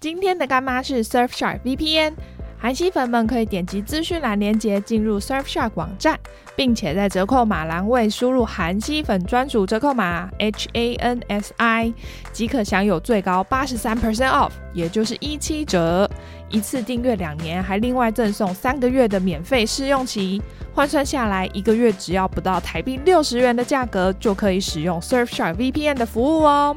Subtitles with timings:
[0.00, 2.12] 今天的干妈是 Surfshark VPN，
[2.56, 6.16] 韩系粉们可以点击资讯栏链接进入 Surfshark 网站，
[6.54, 11.92] 并且在折扣码栏位输入韩系粉专属折扣码 H A N S I，
[12.32, 16.08] 即可享有最高八十三 percent off，也就是一七折。
[16.48, 20.40] 一次订阅两年，还另外赠送三个月的免费试用期，
[20.72, 26.76] 换算下来一个月只要不到台币六十元的价格，就可以使用 Surfshark VPN 的服务哦。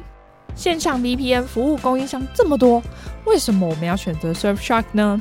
[0.54, 2.82] 线上 VPN 服务供应商这么多，
[3.24, 5.20] 为什么我们要选择 Surfshark 呢？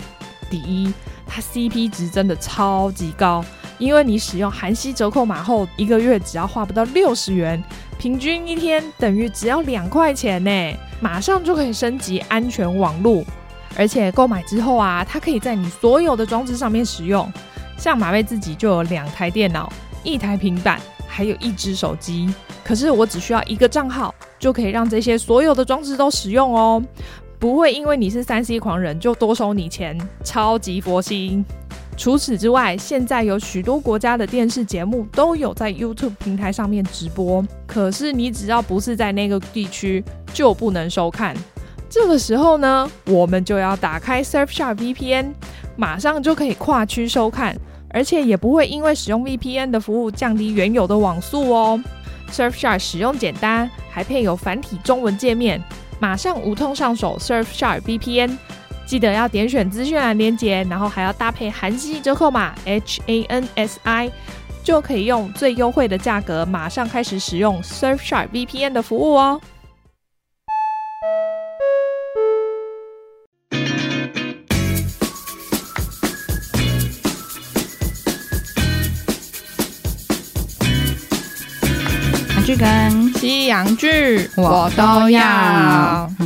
[0.50, 0.94] 第一，
[1.26, 3.44] 它 CP 值真的超级高，
[3.78, 7.64] 因为你使用韩系折扣码后，一个月只要花不到六十元，
[7.98, 13.24] 平均一天等于只要两块钱呢，马上就可以升级安全网络，
[13.78, 17.32] 而且购买之后啊，它可以在你所有的装置上面使用，
[17.78, 19.72] 像马妹自己就有两台电脑、
[20.04, 20.80] 一台平板，
[21.12, 22.34] 还有一只手机。
[22.64, 26.82] 可是我只需要一个账号，就可以让这些所有的装置都使用哦，
[27.38, 31.44] 不会因为你是三 C 狂人就多收你钱，超级佛心。
[31.98, 41.36] 除此之外，现在有许多国家的电视节目都有在 YouTube 平台上面直播，可是你只要不是在那个地区，就不能收看。
[41.90, 45.34] 这个时候呢，我们就要打开 Surfshark VPN，
[45.76, 47.56] 马上就可以跨区收看，
[47.94, 51.82] 而且也不会因为使用 VPN 的服务降低原有的网速哦。
[52.32, 55.62] Surfshark 使用简单，还配有繁体中文界面，
[56.00, 58.38] 马上无痛上手 Surfshark VPN。
[58.86, 64.12] 记得要点选资讯栏连接，然后还要搭配韩系折扣码 H A N S I，
[64.64, 69.40] 就可以用最优惠的价格，马上开始使用 Surfshark VPN 的服务哦。
[83.22, 85.22] 西洋剧我都要。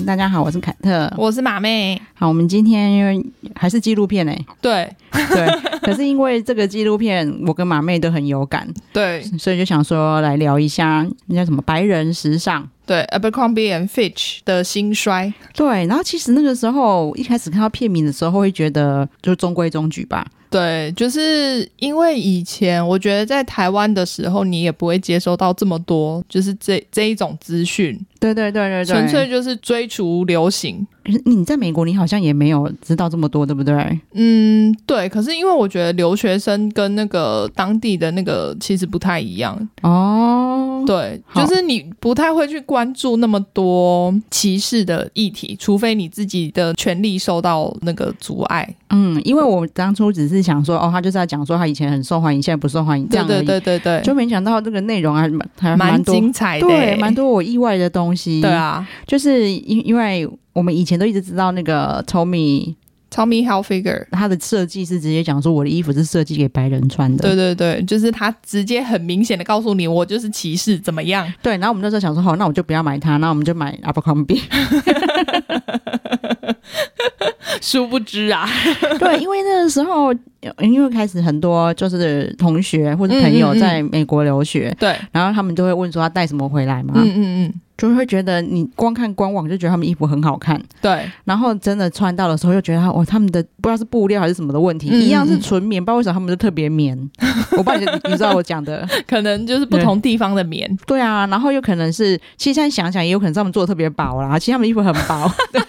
[0.07, 2.01] 大家好，我是凯特，我是马妹。
[2.13, 3.21] 好，我们今天因为
[3.53, 4.45] 还是纪录片呢、欸。
[4.61, 5.45] 对对。
[5.81, 15.33] 可是因为这个纪录片，我跟马妹都很有感，对，所以就想说来聊一下那叫什么白人时尚，对，Abercrombie and Fitch 的兴衰。
[15.53, 20.25] 对，然后其实那个时候一开始看到片名的时候，会觉得就中规中矩吧。
[20.49, 27.99] 对，就是因为以前我觉得在台湾的时候，你也不会接收到这么多，就是这这一种资讯。
[28.19, 30.85] 对对对对对，纯粹就是追逐流行。
[31.25, 33.99] 你在美国，你好像也没有知道这么多，对不对？
[34.13, 35.07] 嗯，对。
[35.09, 40.83] 可是因为我觉得留学生跟那个当地的那个其实不太一样哦。
[40.85, 48.75] 对，就是你不太会去关注那么多歧视的议题，除非你自己的权利受到那个阻碍。
[48.91, 58.41] 嗯，因为我当初只是想说，哦，他就是在讲说他以前很受欢迎，现在不受欢迎，这样对对对对对，就没想到这个内容还蛮还蛮精彩的，对，蛮多我意外的东西。
[58.41, 62.73] 对啊，就是因因为我们以前都一直知道那个 Tommy
[63.11, 67.23] Tommy Hilfiger，他的设计是直接讲说我的衣服是设计给白人穿的。
[67.23, 71.29] 对对对，就是他直接很明显的告诉你，我就是歧视，怎么样？
[71.41, 74.41] 对，然后我们那时候想说，好，那我就不要买它，那我们就买 Abercrombie。
[77.61, 78.47] 殊不知啊，
[78.99, 80.13] 对，因为那个时候，
[80.59, 87.53] 因为开始很多就是同学或者朋友在美国留学，嗯嗯嗯对，然后他们就会问说他带什么回来嘛，嗯嗯嗯。
[87.77, 91.11] 就会觉得你光看官网就觉得他们衣服很好看，对。
[91.25, 96.97] 然后真的穿到的时候又觉得他哇，他们的不知道是布料还是什么的问题，嗯、一样是纯棉，不知道为什么他们就特别棉。
[97.57, 100.73] 我不知道你你知道我讲的，可能就是不同地方的棉。
[100.87, 105.29] 对啊，然后又可能是，其实现在想想也有可能是他们做的特别薄啦，其实他们衣服很薄。
[105.51, 105.61] 对，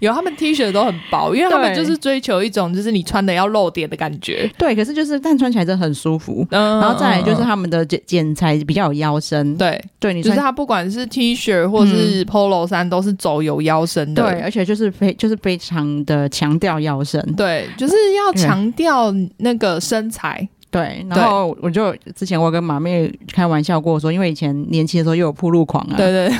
[0.00, 4.50] 有他们 T 恤都很薄，因为他们就是追求一种就是你穿的要露点的感觉。
[4.58, 6.46] 对，可是就是但穿起来真的很舒服。
[6.50, 9.56] 嗯，然后再来就是他们的剪剪裁比较有腰身。
[9.56, 21.06] 对，对，你就是他不管是 T 恤或是 Polo 衫都是走有腰身的，对，而且就是非就是非常的强调腰身，对，就是要强调那个身材，对。
[21.08, 26.30] 然后我就之前我跟马妹开玩笑过说，因为以前年轻的时候又有铺路狂啊，对对，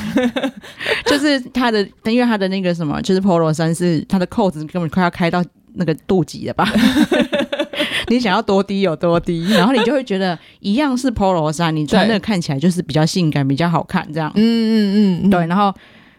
[1.06, 5.44] 就是他的，因为他的那个什么，就是 Polo 衫是他的扣子根本快要开到
[5.74, 6.68] 那个肚脐了吧。
[8.08, 14.30] 你想要多低有多低，然后你就会觉得一样是 Polo 衫，你穿那个看起来就是比较性感、比较好看这样。
[14.36, 15.44] 嗯嗯嗯，对。
[15.46, 15.74] 然后，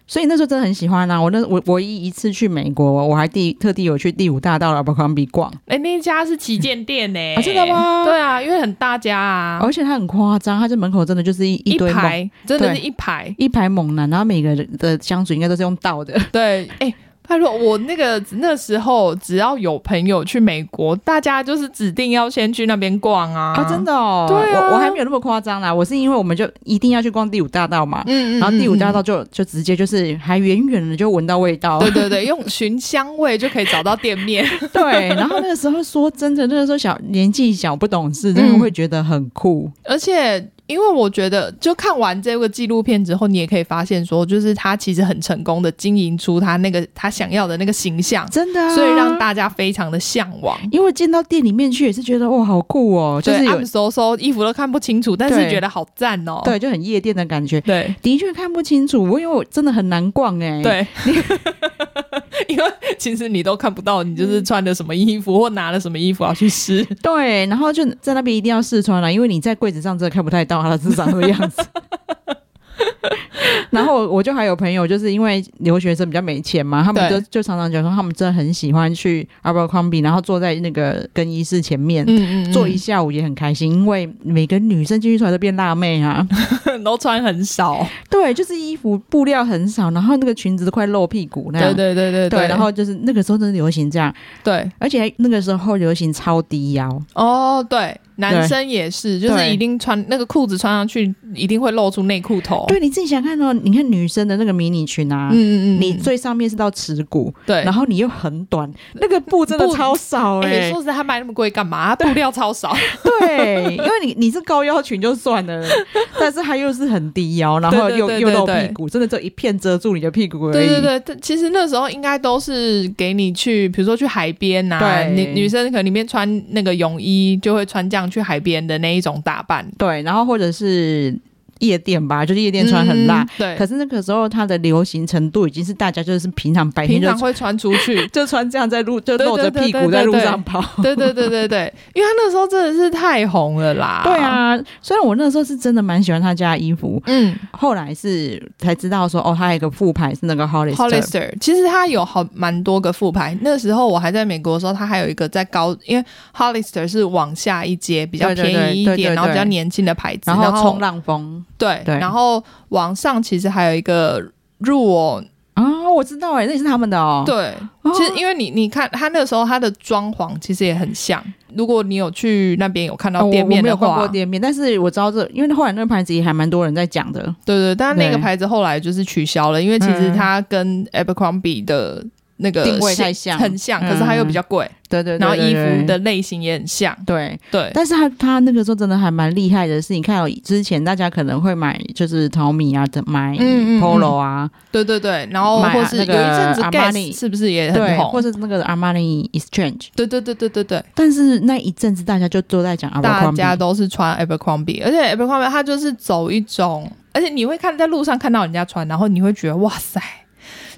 [0.07, 1.21] 所以那时候真的很喜欢啊！
[1.21, 5.51] 我那我唯一一次去美国，我还第特地有去第五大道的 Abercrombie 逛。
[5.65, 7.41] 哎、欸，那家是旗舰店呢、欸 啊？
[7.41, 8.05] 真的吗？
[8.05, 16.17] 对啊，因为很大家啊，而且它很夸张，它这门口真的就是一一堆一排，真的是一排一排猛男，然后每个人的香水应该都是用倒的。
[16.31, 16.95] 对，哎、欸。
[17.27, 23.53] 他说我那个那时候只要有朋友去美国，大家就是指定要先去那边逛啊。
[23.57, 25.73] 啊，真的哦，对啊，我我还没有那么夸张啦。
[25.73, 34.45] 我是因为我们就一定要去逛第五大道嘛，嗯，嗯，嗯，然后第五大道就就直接就是还远远的就闻到味道，对对对，用寻香味就可以找到店面。
[34.71, 40.49] 对，然后那个时候说真的，那个时候小年纪小不懂事，真的会觉得很酷，嗯、而且。
[40.67, 50.57] 因为我觉得，就看完这个纪录片之后，你也可以发现说，就是他其实很成功的经营出他那个他想要的那个形象，真的、啊，所以让大家非常的向往。
[50.71, 57.61] 因为进到店里面去也是觉得哇，好酷哦，就是有暗搜搜衣服都看不清楚，但是觉得好赞哦，对，就很夜店的感觉。
[57.61, 60.63] 对，的确看不清楚，因为我真的很难逛哎、欸。
[60.63, 60.87] 对，
[62.49, 62.63] 因为
[62.97, 66.83] 其实你都看不到，你就是穿的什么衣服或拿了什么衣服要去试。
[67.01, 71.27] 对，然后就在那边一定要试穿了，因为你在柜子上真的看不太到它是长什么样。
[71.37, 71.61] 样子，
[73.71, 82.53] 然后我就还有朋友，就是因为留学生比较没钱嘛，他们就就常常讲说，他们真的很喜欢去 Abercrombie，然后坐在那个更衣室前面，嗯嗯嗯。
[82.53, 86.25] 坐一下午也很开心，因为每个女生进去出来都变辣妹啊，
[86.83, 94.13] 都穿很少，对，就是衣服布料很少，然后那个裙子都快露屁股那样，对对对对对，对，然后就是那个时候真的流行这样，
[94.43, 97.99] 对，而且那个时候流行超低腰，哦，对。
[98.17, 102.65] 男生也是，就是一定穿那个裤子穿上去，一定会露出内裤头。
[102.67, 110.71] 对，你自己想看哦，你看女生的那个迷你裙啊，嗯嗯嗯，你最上面是到耻骨，对，然后你又很短，那个布真的超少哎、欸。
[110.71, 111.95] 说实在，他卖那么贵干嘛？
[111.97, 112.75] 布料超少。
[113.19, 115.63] 对，因为你你是高腰裙就算了，
[116.19, 120.53] 但是它又是很低腰，然后又又露屁股，真的就一片遮住你的屁股而已。
[120.53, 128.06] 对对对，其实那时候应该都是给你去，比如说去海边呐，对，女女生可能里面穿那个泳衣就会穿这样。
[128.09, 131.17] 去海边的那一种打扮，对，然后或者是。
[131.59, 133.55] 夜店吧，就是夜店穿很辣，嗯、对。
[133.57, 144.01] 可是那个时候它的流行程度已经是大家就是平常白天就平常会穿出去， 就穿这样在路就露着屁股在路上跑，对对对对对，因为他那时候真的是太红了啦。
[144.05, 150.75] 对啊，虽然我那时候是真的蛮喜欢他家的衣服，嗯，后来是才知道说哦，他有一个副牌是那个 Hollister。
[150.75, 153.37] Hollister 其实他有好蛮多个副牌。
[153.41, 156.05] 那时候我还在美国的时候，他还有一个在高，因为
[156.35, 161.43] Hollister 是往下一阶比较便宜一点，然后比较年轻的牌子，然后冲浪风。
[161.57, 164.21] 对，对，然后网上其实还有一个
[164.61, 167.23] Ruel 啊，我知道哎，那也是他们的哦。
[167.25, 167.53] 对，
[167.95, 171.23] 其实因为你你看他那个时候他的装潢其实也很像，
[171.55, 177.21] 如果你有去那边有看到店面的话，哦、我没有逛过店面，但是我知道这，因为后来那个牌子也还蛮多人在讲的。
[177.43, 182.05] 对对，但那个牌子后来就是取消了，因为其实它跟 Abercrombie 的。
[182.37, 187.39] 那个定位太像，很像，可是它又比较贵，嗯，对对，对，然后衣服的类型也很像，对。
[187.51, 187.71] 对。
[187.73, 193.35] 但是他他那个时候真的还蛮厉害的是，你看哦，之前大家可能会买就是 Tommy 啊，买
[193.79, 200.83] Polo 啊，对对对，然后或是有一阵子 Guess 是不是也很红，或是那个 Armani Exchange，对对对对对对。
[200.93, 209.99] 但是那一阵子大家就都在讲大家都是穿 Abercrombie，而且 Abercrombie 它就是走一种，而且你会看在路上看到人家穿，然后你会觉得哇塞。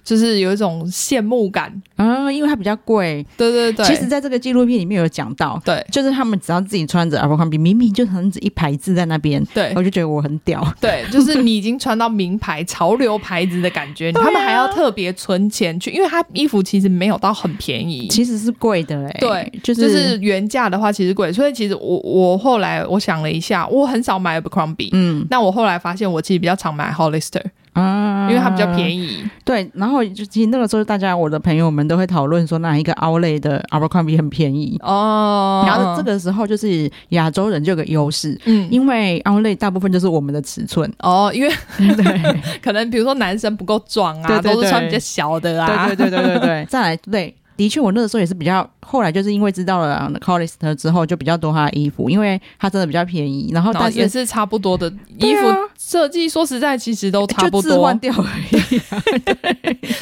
[0.09, 3.23] 就是有一种羡慕感啊，因为它比较贵。
[3.37, 10.65] 对对对，其实在这个纪录片里面有讲到，对，就是他们只要自己穿着 Abercrombie，明明就很只一排字在那边，对，我就觉得我很屌。
[10.81, 19.19] 对，就是你已经穿到名牌、潮流牌子的感觉， 他们还要特别存钱去，因为他衣服其实没有到很便宜，其实是贵的哎、欸。
[19.19, 27.43] 对，就是、就是、原价的话其实贵，所以其实我我后来我想了一下，我很少买 Abercrombie，嗯，那我后来发现我其实比较常买 Hollister。
[27.73, 29.23] 啊，因为它比较便宜。
[29.45, 35.63] 对，然后就其实那个时候，大家我的朋友们都会讨论说，哪一个 Outlet 的 Abercrombie 很便宜哦。
[35.65, 46.65] 然后这个时候就是亚洲人就有个优势，嗯，因为 Outlet 大部分就是我们的尺寸哦，因为对， 可能比如说男生不够壮啊，对对对，都是穿比较小的啊，对对对对对对。
[46.69, 47.35] 再来，对。
[47.57, 59.03] 的确，我那个时候也是比较，后来就是因为知道了 Collister 之后，就比较多他的衣服，因为它真的比较便宜，然后但是也是差不多的衣服设计，说实在其实都差不多，就换掉而已， 啊。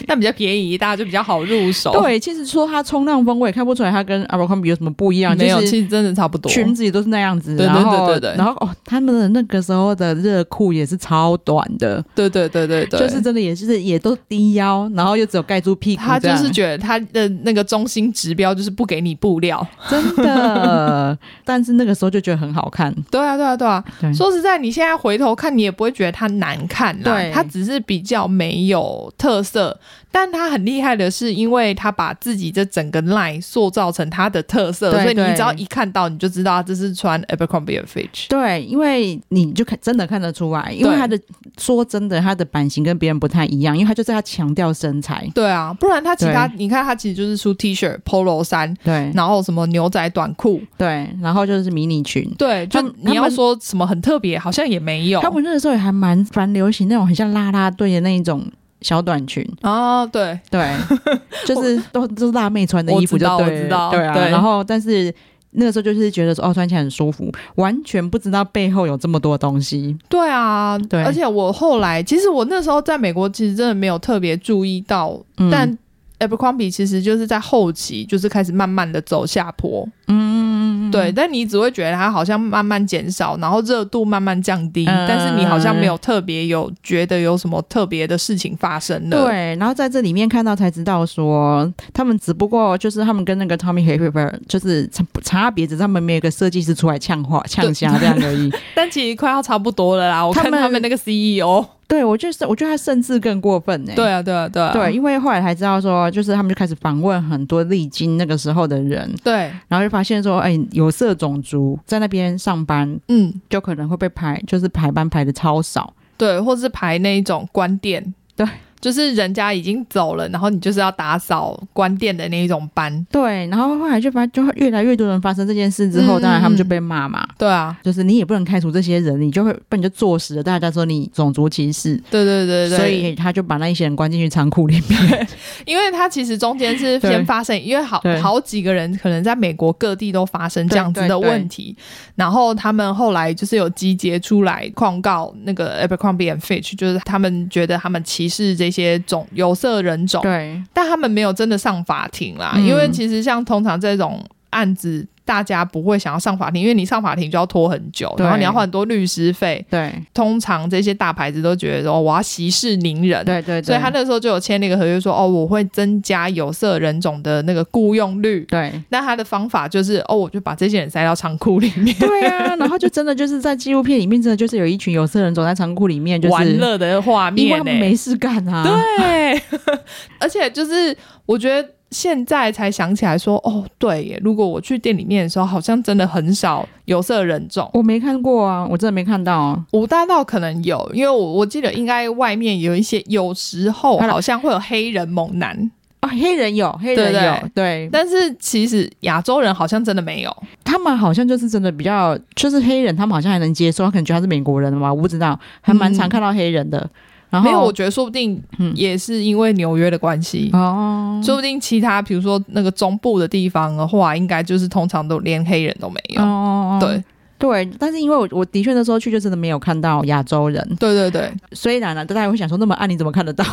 [0.08, 1.92] 但比较便宜，大家就比较好入手。
[2.02, 7.58] 对，其实说它冲浪风，我也看不出来它跟 Abercrombie 有什么不一样，没有，就是，其实真的差不多，裙子也都是那样子。
[7.58, 16.02] 对对对对对，然后哦，他们的那个时候的热裤也是超短的，对对对对对，就是真的也是也都低腰，然后又只有盖住屁股。
[16.02, 18.08] 他就是觉得他的那个中心。
[18.14, 21.18] 指标就是不给你布料，真的。
[21.44, 22.94] 但是那个时候就觉得很好看。
[23.10, 23.84] 对啊，对啊，对啊。
[24.00, 27.04] 对说实在，你现在回头看，你也不会觉得它难看啦。
[27.04, 29.80] 对它只是比较没有特色。
[30.10, 38.28] 但它很厉害的是，因为它把自己这整个 line 塑造成它的特色，对所以你只要一看到，你就知道这是穿 Abercrombie Fitch。
[38.30, 41.20] 对，因为你就看真的看得出来，因为它的
[41.60, 45.30] 说真的，它的版型跟别人不太一样，因为它就是要强调身材。
[45.36, 52.30] 对啊，不然它其他你看，它其实就是出 T 恤、Polo 衫，对然后什么牛仔短裤，对，然后就是迷你裙。
[52.38, 55.20] 对，就你要说什么很特别，好像也没有。
[55.22, 58.44] 他们那个时候也还蛮蛮流行那种很像啦啦队的那一种
[58.82, 59.46] 小短裙。
[59.62, 60.74] 哦，对，对，
[61.46, 64.14] 就是都都是辣妹穿的衣服就我知道我知道对啊。
[64.14, 65.14] 对然后，但是
[65.52, 69.98] 那个时候就是觉得说，哦，穿起来很舒服，完全不知道背后有这么多东西。
[70.08, 75.78] 对啊，对而且我后来，其实我那时候在美国，其实真的没有特别注意到，嗯、但
[76.20, 79.88] Abercrombie 其实就是在后期，就是开始慢慢的走下坡。
[80.08, 89.26] 嗯，对，但你只会觉得它好像慢慢减少，然后热度慢慢降低，嗯但是你好像没有特别有觉得有什么特别的事情发生了。
[89.26, 98.52] 对，然后在这里面看到才知道说，他们只不过就是他们跟那个 Tommy Hilfiger 就是差差别，只是他们没有一个设计师出来呛话呛虾这样而已。
[98.74, 100.26] 但其实快要差不多了啦。
[100.26, 115.94] 我看他们那个 CEO，对我就是我觉得他甚至更过分呢、对啊，对啊，对啊，对，因为后来才知道说，就是他们就开始访问很多历经那个时候的人，对，然后就发现说，哎，有色种族在那边上班，嗯，就可能会被排，就是排班排的超少。
[116.18, 118.46] 对，或是排那一种关店，对。
[118.80, 123.06] 就是人家已经走了，然后你就是要打扫关店的那一种班。
[123.12, 127.28] 对，然后后来就发，就越来越多人发生这件事之后，嗯、当然他们就被骂嘛。
[127.38, 131.96] 对啊，就是你也不能开除这些人，你就会被你就坐实了，大家说你种族歧视。
[132.10, 135.28] 对对对对，所以他就把那一些人关进去仓库里面。
[135.66, 141.76] 因为他其实中间是先 发生，因为好好几个人可能在美国各地都发生这样子的问题，
[142.16, 155.06] 然后他们后来就是有集结出来控告那个 Abercrombie and Fitch，就是他们觉得他们歧视这些种有色人种，对，但他们没有真的上法庭啦，嗯、因为其实像通常这种案子。
[155.28, 159.64] 大家不会想要上法庭，因为你上法庭就要拖很久，然后你要花很多律师费。
[159.70, 163.26] 对，通常这些大牌子都觉得说，我要息事宁人。
[163.26, 168.46] 对，对对，所以他那时候就有签那个合约说，说哦，我会增加有色人种的那个雇佣率。
[168.46, 171.94] 对，那他的方法就是哦，我就把这些人塞到仓库里面。
[172.00, 178.64] 对啊，然后就真的就是在纪录片里面，真的就是有一群有色人种在仓库里面，就是玩乐的画面，因为他们没事干啊。
[178.98, 179.42] 对，
[180.20, 181.68] 而且就是我觉得。
[181.92, 184.22] 现在才想起来说，哦，对耶！
[184.24, 187.70] 如果我去店里面的时候，好像真的很少有色人种。
[187.74, 189.66] 我没看过啊，我真的没看到啊。
[189.72, 197.22] 五大道可能有，因为我我记得应该外面有一些，有时候好像会有黑人猛男啊、哦，黑人有，黑人有，
[197.54, 197.90] 对，对，对。
[197.92, 206.80] 但是其实亚洲人好像真的没有，他们好像就是真的比较，就是黑人，他们好像还能接受，他可能觉得他是美国人的嘛，我不知道，还蛮常看到黑人的。
[206.80, 206.90] 嗯
[207.30, 208.42] 然后没有，我觉得说不定
[208.74, 216.22] 也是因为纽约的关系哦，说不定其他比如说那个中部的地方的话，应该就是通常都连黑人都没有。
[216.22, 217.04] 哦，对。
[217.38, 220.68] 对，但是因为我我的确那时候去就真的没有看到亚洲人。
[220.80, 223.46] 对对对，虽然呢，大家会想说那么暗你怎么看得到？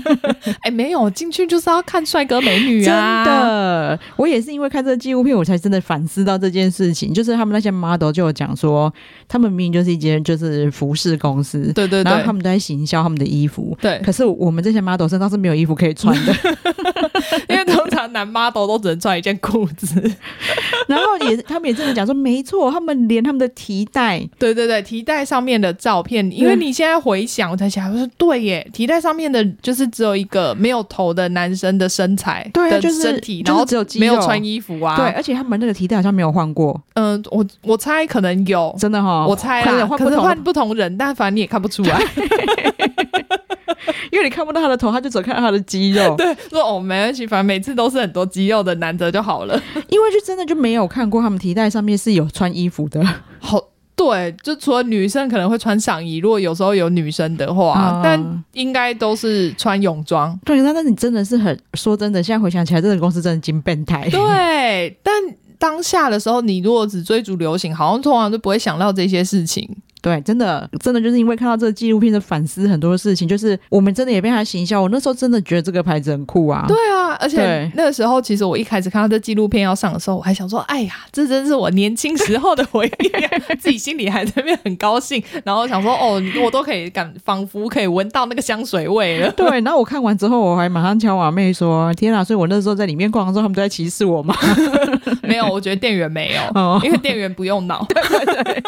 [0.62, 3.24] 哎，没有进去就是要看帅哥美女啊！
[3.24, 7.12] 真的，我也是因为看这个纪录片，我才真的反思到这件事情。
[7.12, 8.92] 就是他们那些 model 就有讲说，
[9.28, 14.00] 他们明明就是一间就是服饰公司，对对对，然后他们都在行销他们的衣服，对。
[14.04, 16.34] 可是我们这些 model 身上是没有衣服可以穿的，
[17.48, 19.86] 因为通常男 model 都只能穿一件裤子。
[20.86, 39.88] 然后也他们也真的讲说，没错，他们连他们的提袋，对对对，提袋上面的照片，因为你现在回想，我才想，我说对耶，提袋上面的就是只有一个没有头的男生的身材，对、啊，就是身体，然后只有没有穿衣服啊，对，而且他们那个提袋好像没有换过，嗯，我我猜可能有，真的哈、哦，我猜啦，可，能
[40.22, 42.00] 换不同人，但反正你也看不出来。
[44.10, 46.14] 因为你看不到他的头，他就只看到他的肌肉。
[46.16, 49.60] 对，说哦，没关系，反正每次都是很多肌肉的男的就好了。
[49.88, 53.02] 因为就真的就没有看过他们提袋上面是有穿衣服的。
[53.38, 53.60] 好，
[53.94, 60.38] 对，就除了女生可能会穿上衣，如果有时候有女生的话，嗯、但应该都是穿泳装。
[60.44, 64.08] 对，那那你真的是很说真的，现在回想起来，这个公司真的精变态。
[64.10, 65.14] 对，但
[65.58, 69.68] 当下的时候，你如果只追逐流行，好像通常都不会想到这些事情。
[70.06, 74.80] 对，真的真的就是因为看到这个纪录片的反思很多事情，就是我们真的也被他行销。
[74.80, 76.64] 我那时候真的觉得这个牌子很酷啊。
[76.68, 89.28] 对啊，而且那个时候其实我一开始看到这纪录片要上的时候，我还想说，哎呀，这真是我年轻时候的回忆，自己心里还在那边很高兴，然后想说，哦，我都可以感，仿佛可以闻到那个香水味了。
[89.36, 92.22] 对，然后我看完之后，我还马上敲我妹说，天啊！
[92.22, 94.36] 所以我那时候在里面逛的时候，他们都在歧视我吗？
[95.26, 97.84] 没有，我觉得店员没有， 哦、因为店员不用脑。
[97.88, 98.62] 对对对。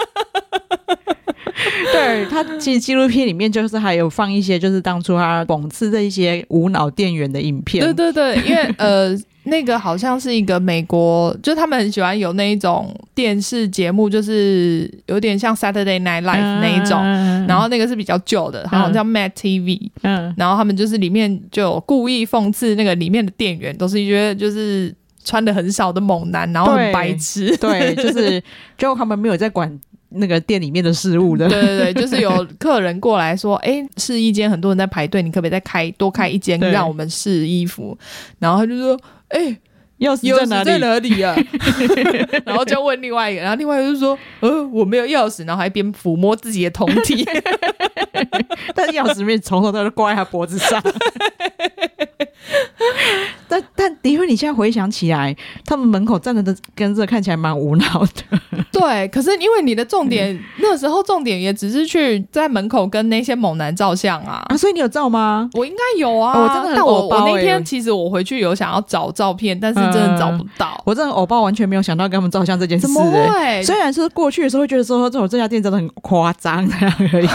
[1.92, 7.84] 对，他其实纪录片里面就是还有放一些，就是当初他讽刺的一些无脑店员的影片。
[7.84, 19.90] 对对对，因为呃，那个好像是一个美国，就他们很喜欢有那一种电视节目，就是有点像 Saturday Night Live 那一种，嗯、然后那个是比较旧的，好像叫 Mad TV。
[20.02, 27.56] 嗯，然后他们就是里面就有故意讽刺那个里面的店员，都是觉得就是穿的很少的猛男，然后很白痴。
[27.56, 28.42] 对，对，就是
[28.76, 29.68] 就他们没有在管。
[30.10, 37.96] 那个店里面的事物的，对对对， 就是有客人过来说，哎，试衣间很多人在排队，你可不可以再开多开一间，让我们试衣服？
[38.38, 38.98] 然后他就说，
[39.28, 39.56] 哎，
[39.98, 40.64] 钥匙在哪里？
[40.64, 41.36] 在哪里啊？
[42.46, 47.26] 然后就问另外一个，然后另外一个就说，呃，我没有钥匙，然后还边抚摸自己的胴体，
[48.74, 50.82] 但是钥匙没从头到尾挂在他脖子上。
[53.48, 58.38] 但但因为你现在回想起来，他们门口站着的跟着看起来蛮无脑的。
[58.70, 64.56] 对，可是因为你的重点、嗯、那时候重点也只是去在门口跟那些猛男照相啊啊！
[64.56, 65.48] 所以你有照吗？
[65.54, 70.74] 我应该有啊，哦、我真的很、欸、但我我那天其实我回去有想要找照片，但是真的找不到。
[70.78, 72.92] 嗯、我真的偶包完全没有想到跟他们照相这件事、欸。
[72.92, 73.62] 怎么会？
[73.62, 77.28] 虽然是过去的时候会觉得说这种这家店真的很夸张这样而已。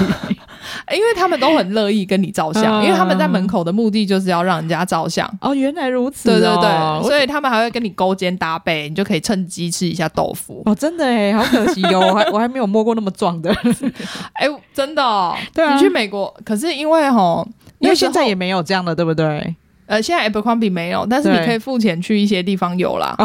[0.91, 5.29] 因为他们都很乐意跟你照相，嗯、因为他们在门口的目的就是要让人家照相。
[5.41, 6.33] 哦，原来如此、哦。
[6.33, 10.61] 对对对，所以他们还会跟你勾肩搭背，你就可以趁机吃一下豆腐。
[10.65, 13.53] 哦，真的哎，好可惜哟、哦，我还 我还没有摸过那么壮的。
[14.33, 15.35] 哎，真的、哦。
[15.53, 15.75] 对啊。
[15.75, 17.47] 你去美国，可是因为吼，
[17.79, 19.55] 因为现在也没有这样的，对不对？
[19.85, 23.15] 呃，现在 Abercrombie 没有，但是你可以付钱去一些地方有啦，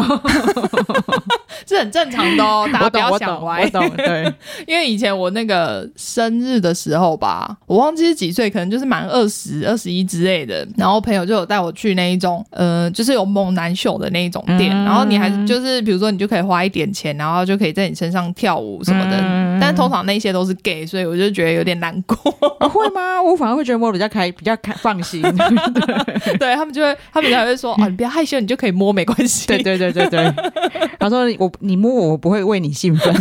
[1.65, 2.67] 这很正常的哦。
[2.73, 3.63] 大家不要想歪。
[3.63, 4.33] 我懂，我懂，对，
[4.67, 22.17] 因为以前我那个生日的时候吧，我忘记是几岁，可能就是满二十二十一之类的，然后朋友就有带我去那一种，呃，就是有猛男秀的那一种店，嗯、然后你还就是比如说你就可以花一点钱，然后就可以在你身上跳舞什么的，嗯、但通常那些都是 gay，所以我就觉得有点难过。
[22.59, 23.21] 啊、会吗？
[23.21, 25.21] 我反而会觉得我比较开，比较开放心。
[26.39, 26.48] 对。
[26.49, 30.33] 对他们就会，他们才会说：“哦，你不要害羞，你就可以摸，没关系。”对对对对对。
[30.99, 33.13] 他说：“我你摸我，我不会为你兴奋，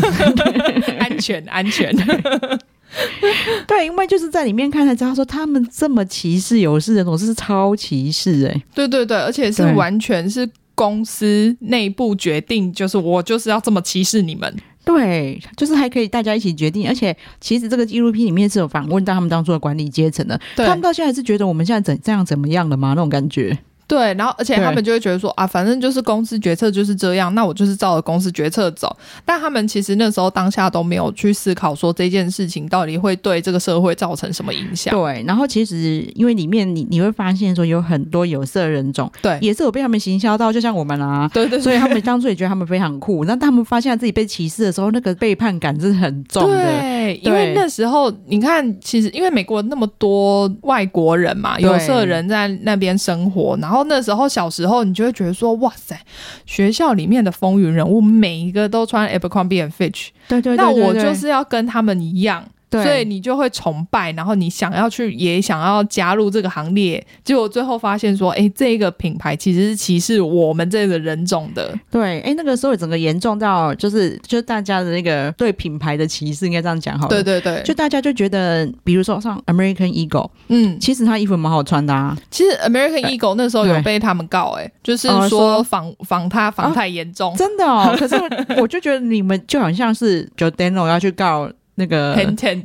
[0.99, 1.95] 安 全安全。”
[3.69, 8.63] 对，因为就是在里面看才知道，说他们这么歧视有色人种是超歧视哎、欸。
[8.75, 14.53] 对对对，而且是完全是公司内部决定，就是我就是要这么歧视你们。
[14.89, 22.89] 对，就是还可以大家一起决定，而且其实这个纪录片里面是有访问到他们当初的管理阶层的，他们到现在还是觉得我们现在怎这样怎么样的吗？
[22.91, 23.59] 那种感觉。
[23.89, 28.95] 对，然后而且他们就会觉得说啊，反正就是公司决策就是这样，那我就是照着公司决策走。
[29.25, 34.95] 但他们其实那时候当下都没有去思考说这件事情到底会对这个社会造成什么影响。
[34.95, 43.25] 对，然后其实因为里面你你会发现说有很多有色人种，对，也是有被他们行销到，就像我们啊，对，对对，所以他们当初也觉得他们非常酷。
[43.25, 46.57] 那他们发现自己被歧视的时候，那个背叛感是很重的。
[46.57, 54.59] 对，因为那时候你看，其实因为美国那么多外国人嘛，有色人在那边生活，然后那时候小时。
[54.59, 55.97] 时候，你就会觉得说，哇塞，
[56.45, 62.45] 学校里面的风云人物，每一个都穿 Abercrombie and Fitch，对对，对，对，对，那我就是要跟他们一样。
[62.71, 71.75] 对所以你就会崇拜，然后你想要去，也想要加入这个行列，结果最后发现说，哎，这个品牌其实是歧视我们这个人种的。
[71.91, 77.09] 对，哎，那个时候整个严重到，就是就大家的那个对品牌的歧视，应该这样讲好了。
[77.09, 82.17] 对对对，就大家就觉得，比如说像 American Eagle，嗯，其实他衣服蛮好穿的啊。
[82.31, 87.97] 其实 American Eagle 那时候有被他们告，哎，就是说仿仿他仿太严重，真的哦。
[87.99, 88.15] 可是
[88.61, 91.51] 我 就觉得你们就好像是 Giordano 要去告。
[91.79, 92.15] 那个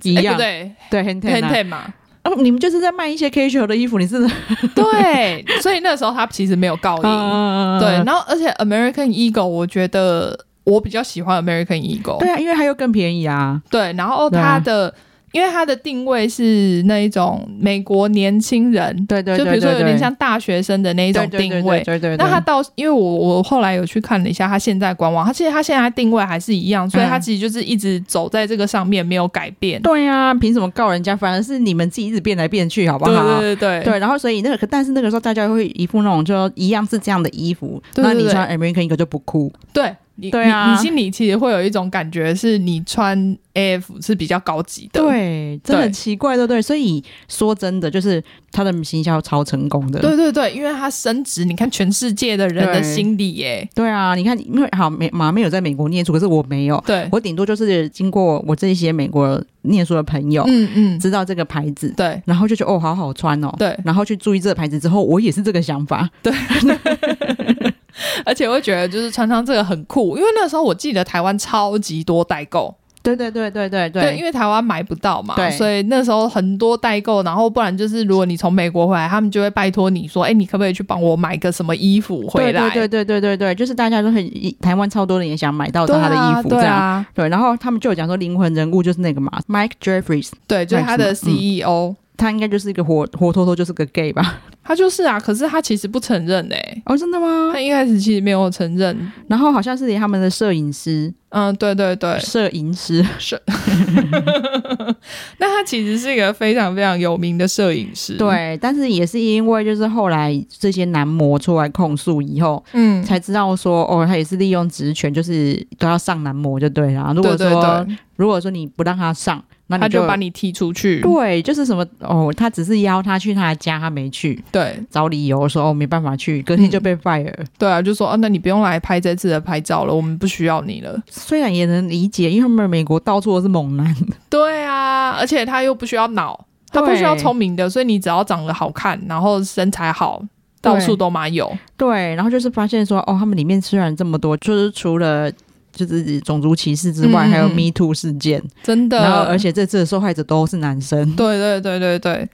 [0.04, 1.86] 一样，对对，很很很嘛。
[2.23, 4.19] 哦，你们就是在卖一些 casual 的衣服，你是？
[4.76, 7.02] 对，所以那时候他其实没有告赢。
[7.80, 12.19] 对，然后而且 American Eagle，我觉得我比较喜欢 American Eagle。
[12.19, 13.62] 对啊，因为它又更便宜啊。
[13.69, 14.93] 对，然后它的。
[15.34, 22.15] 因为它的定位是那一种美国年轻人，对对，就比如说有点像大学生的那一种定位，对对。
[22.17, 29.82] 那它到，因为我我后来有去看了一下，它现在官网，它其实它现在定位还是一样，所以它其实就是一直走在这个上面，没有改变。
[29.82, 31.15] 对呀，凭什么告人家？
[31.15, 33.39] 反而是你们自己一直变来变去，好不好？
[33.39, 34.00] 对对对对。
[34.00, 39.52] 然后所以那个，但是那个时候大家会一副那种就一样是这样的衣服，那你穿 American 一个就不酷。
[39.74, 39.96] 对。
[40.15, 43.17] 你对啊，你心里其实会有一种感觉，是你穿
[43.56, 45.02] AF 是比较高级的。
[45.02, 46.62] 对，这很奇怪，对不对？
[46.62, 49.99] 所以说真的，就是他的行销超成功的。
[49.99, 53.67] 对对对，因为他升值，你看全世界的人的心理耶。
[53.73, 56.82] 对啊，你看，因为好美马没有在美国念书，可是我没有。
[56.86, 66.32] 对，我顶多就是经过我这些美国念书的朋友，嗯嗯，知道这个牌子，对，然后就觉得哦，好好穿哦，对，然后去注意这个牌子之后，我也是这个想法，对。
[68.25, 82.69] 而且我会觉得，就是穿上这个很酷，因为那时候我记得台湾超级多代购，对对对对对对，对，因为台湾买不到嘛，对，所以那时候很多代购，然后不然就是如果你从美国回来，他们就会拜托你说，哎，你可不可以去帮我买个什么衣服回来？
[82.71, 91.89] 对对对对对对，就是大家都很台湾超多人也想买到他的衣服，这样对啊，对，然后他们就有讲说灵魂人物就是那个嘛，Mike Jeffries，对，就是他的 CEO。
[91.89, 94.41] 嗯他应该就是一个活活脱脱就是个 gay 吧？
[94.63, 96.82] 他就是啊，可是他其实不承认哎、欸。
[96.86, 97.52] 哦，真的吗？
[97.54, 103.41] 他一开始其实没有承认，然后好像是连他们的摄影师，嗯，对对对，摄影师摄。
[105.38, 108.58] 那他其实是一个非常非常有名的摄影师，对。
[108.62, 117.12] 但是也是因为就是后来这些男模出来控诉以后，嗯，才知道说哦，他也是利用职权，就是都要上男模就对了。
[117.13, 119.43] 如果说如果说你不让他上。
[119.77, 121.01] 那他就把你踢出去。
[121.01, 124.41] 对，就是什么哦，他只是邀他去他的家，他没去。
[124.51, 127.33] 对，找理由说哦没办法去，隔天就被 fire。
[127.38, 127.47] 嗯。
[127.57, 131.01] 对啊，就说啊，那你不用来拍这次的拍照了，我们不需要你了。
[131.09, 133.95] 虽然也能理解，因为他们美国到处都是猛男。
[134.29, 140.23] 对啊，而且他又不需要脑，他不需要聪明的，所以你只要长得好看，然后身材好，
[140.62, 141.51] 到处都嘛有。
[141.75, 145.31] 对，然后就是发现说哦，他们里面虽然这么多，就是除了。
[145.73, 148.97] 就是种族歧视之外，嗯、还有 Me Too 事件，真的。
[148.97, 151.13] 然后，而且这次的受害者都是男生。
[151.15, 152.29] 对对对对对。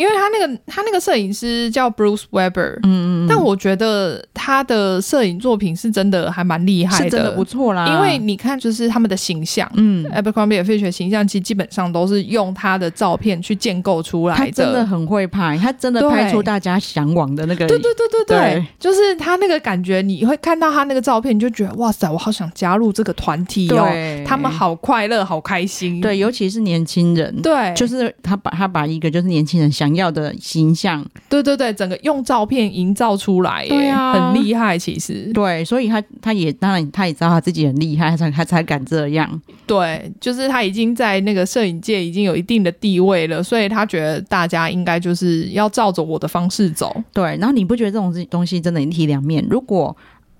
[0.00, 7.86] 因为他那个他那个摄影师叫 Bruce Weber，嗯嗯，但我觉得他的摄影作品是真的还蛮厉害的，是真的不错啦。
[7.86, 14.44] 因为你看，就是他们的形象，嗯，Abercrombie Fitch 的形象，其实基本上都是用他的照片去建构出来的。
[14.46, 17.66] 他真的很会拍，他真的拍出大家向往的那个。
[17.66, 23.86] 对对对对对，对，就是他那个感觉，你会看到他那个照片，你就觉得哇塞，我好想加入这个团体哦，
[24.26, 26.00] 他们好快乐，好开心。
[26.00, 34.78] 对，尤其是年轻人，对，就是他把他把一个就是年轻人想要的形象，对对对，整个用照片营造出来，对啊，很厉害。
[34.78, 39.40] 其实，对，所以他他也当然他也知道他自己很厉害，他才他才敢这样。
[39.66, 46.94] 对，就是他已经在那个摄影界已经有一定的地位了，所以他觉得大家应该就是要照着我的方式走。
[47.12, 49.44] 对，然后你不觉得这种东西真的一体两面？
[49.50, 49.96] 如果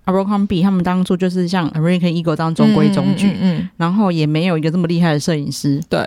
[0.06, 6.00] Abercrombie 他们当初就是像 American Eagle 这样中规中矩，嗯，嗯，嗯，嗯，然后也没有一个这么厉害的摄影师，对。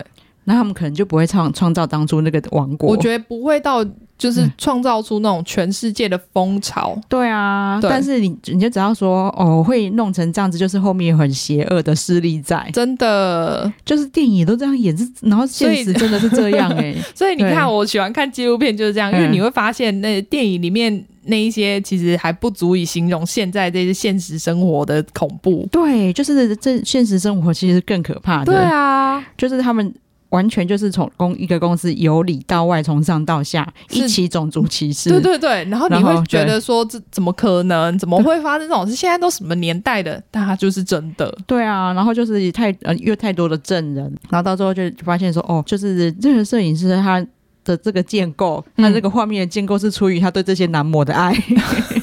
[0.45, 2.89] 那他们可能就不会创创造当初那个王国。
[2.89, 3.83] 我觉得不会到，
[4.17, 6.93] 就是创造出那种全世界的风潮。
[6.95, 12.69] 嗯、对啊对，但是你你就只要说哦，会弄成这样子，就是后面有很邪恶的势力在。
[12.73, 16.97] 真的，就是电影都这样演，然后现实真的是这样哎、欸。
[17.15, 25.67] 所以你看，我喜欢看纪录片就是这样，因为你会发现那电影里面那一些其实还不足以形容现在这些现实生活的恐怖。
[25.71, 28.45] 对，就是这现实生活其实更可怕的。
[28.45, 29.93] 对啊，就是他们。
[30.33, 35.11] 完全就是从公一个公司由里到外，从上到下一起种族歧视。
[35.11, 37.97] 对对对，然后你会觉得说，这怎么可能？
[37.99, 38.95] 怎么会发生这种事？
[38.95, 40.21] 现在都什么年代的？
[40.31, 41.31] 但它就是真的。
[41.45, 47.23] 对啊，然后就是太呃，因为太多的证人，然后到最后就发现说，哦，就是这个摄影师他
[47.63, 51.31] 的这个建构，他这个画面的建构是出于他对这些男模的爱。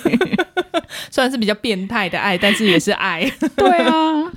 [1.11, 3.31] 虽然是比较变态的爱，但是也是爱。
[3.57, 4.33] 对啊，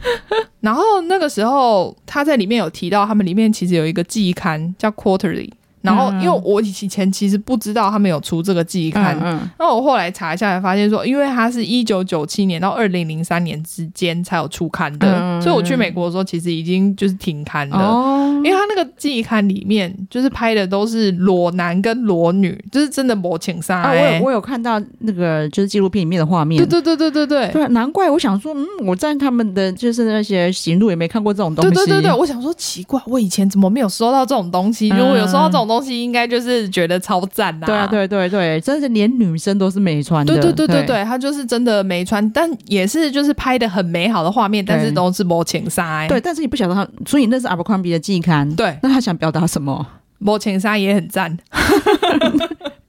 [0.62, 5.52] 然后那个时候他在里面有提到，他们里面其实有一个季刊叫 Quarterly。
[5.84, 17.78] 然后，因为我以前其实不知道他们有出这个季刊，嗯嗯，那我后来查一下才发现说，因为它是一九九七年到二零零三年之间才有出刊的，嗯，所以我去美国的时候其实已经就是停刊了。
[17.78, 23.82] 哦，因为他那个季刊里面就是拍的都是裸男跟裸女，就是真的没情杀。
[23.82, 26.58] 啊，我有我有看到那个就是纪录片里面的画面。
[26.66, 31.74] 对对对对对对对，难怪我想说，嗯，我在他们的就是那些行路也没看过这种东西。
[31.74, 34.88] 对对对对，我想说奇怪，我以前怎么没有收到这种东西？
[34.90, 36.54] 如果有收到这种东西，应该就是。
[36.54, 37.66] 是觉得超赞呐！
[37.66, 40.34] 对啊，对对对，真是连女生都是没穿的。
[40.34, 46.08] 对对对对对，他就是真的没穿，但也是就是拍的很美好的画面，但是都是摸情杀。
[46.08, 48.54] 对，但是你不晓得他，所以那是 Abercrombie 的季刊。
[48.56, 49.84] 对，那他想表达什么？
[50.20, 51.36] 摸情杀也很赞。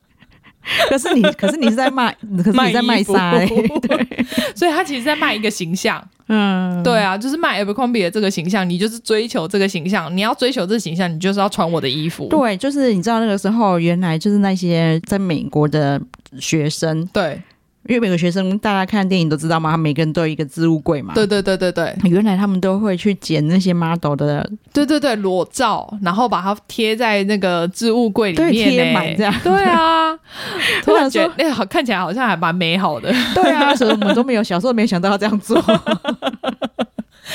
[0.88, 3.46] 可是你， 可是你是在卖，可是你在卖衫、欸。
[3.86, 6.02] 对，所以他其实在卖一个形象。
[6.26, 12.28] 嗯，对啊，就是卖 Abercrombie 的这个形象，你就是追求这个形象，你要追求这个形象，你就是要穿我的衣服。
[12.28, 16.00] 对，就是你知道那个时候，原来就是那些在美国的
[16.40, 17.38] 学生，对，
[17.86, 21.12] 因为每个学生大家看电影都知道嘛，他每个人都有一个置物柜嘛。
[21.14, 29.34] 对对对对对，原来他们都会去捡那些 model 的，对对对，裸照，然后把它贴在那个置物柜里面，贴满这样。
[29.42, 30.16] 对啊，
[30.82, 33.12] 突然觉得那好看起来好像还蛮美好的。
[33.34, 35.62] 对啊，所以我们都没有小时候没想到要这样做。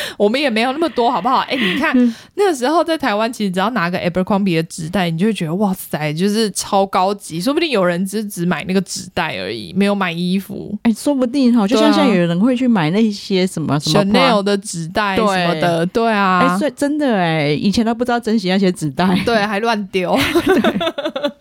[0.18, 1.40] 我们也没有那么多，好不好？
[1.50, 7.40] 哎，你看、嗯、那个时候在台湾，其实只要拿个 Abercrombie 的纸袋，你就会觉得哇塞，就是超高级。
[7.42, 10.78] 说不定有人只只买那个纸袋而已，没有买衣服。
[10.84, 16.40] 哎，说不定哈，就像现在有人会去买那些什么什么 Chanel 的纸袋什么的，对啊。
[16.40, 20.18] 哎，所以真的哎，以前都不知道珍惜那些纸袋，对，还乱丢。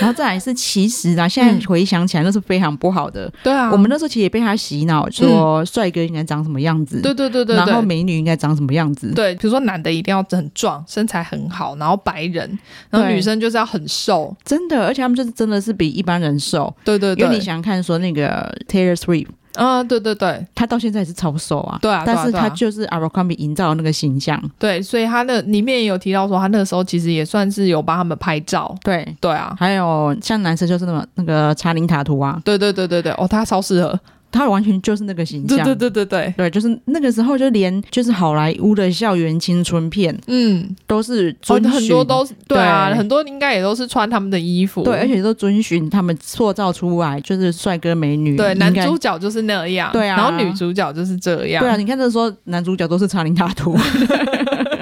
[0.00, 3.32] 然后再来是，其实啊，现在回想起来，那是非常不好的。
[3.42, 9.12] 对啊，我们那时候其实也被他洗脑，说帅哥应该长什么样子，对对对对，然后美女应该长什么样子。
[9.14, 12.58] 对，比如说男的一定要很壮，身材很好，然后白人，
[12.90, 16.74] 然后女生就是要很瘦，真的，而且他们就是真的是比一般人瘦。
[16.84, 19.28] 对对对，因为你想看说那个 Taylor Swift。
[19.56, 29.06] 啊、嗯，对对对，他到现在也是超瘦啊，对啊，但是他就是 Abercrombie 营造的那个形象，对，所以他那里面也有提到说，他那个时候其实也算是有帮他们拍照，对。
[29.20, 33.98] 对啊，还有像男生就是那么那个查林塔图啊，对对对对对，哦，他超适合。
[34.36, 36.34] 他完全就是那个形象，对对对对对。
[36.36, 42.58] 对，就是那个时候就连就是好莱坞的校园青春片，嗯，都是遵循、哦、很多都是对。
[42.58, 53.76] 啊，很多应该也都是穿他们的衣服，对，而且都遵循他们塑造出来就是帅哥美女，对，男主角就是那样，对啊，然后女主角就是这样，对啊，你看那时候男主角都是查理塔图。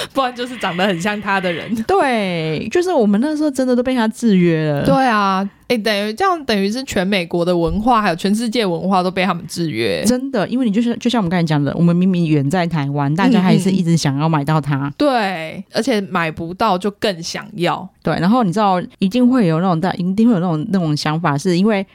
[0.12, 4.84] 不然就是长得很像他的人， 对，就是我们那时候真的都被他制约了。
[4.84, 10.02] 对啊，哎、欸，等于这样，等于是全美国的文化还有全世界文化都被他们制约。
[10.04, 14.92] 真的，因为你就是就像我们刚才讲的，我们明明远在台湾，大家还是一直想要买到它。
[14.96, 17.88] 对，而且买不到就更想要。
[18.02, 21.86] 对，然后你知道一定会有那种大，一定会有那种那种想法，是因为。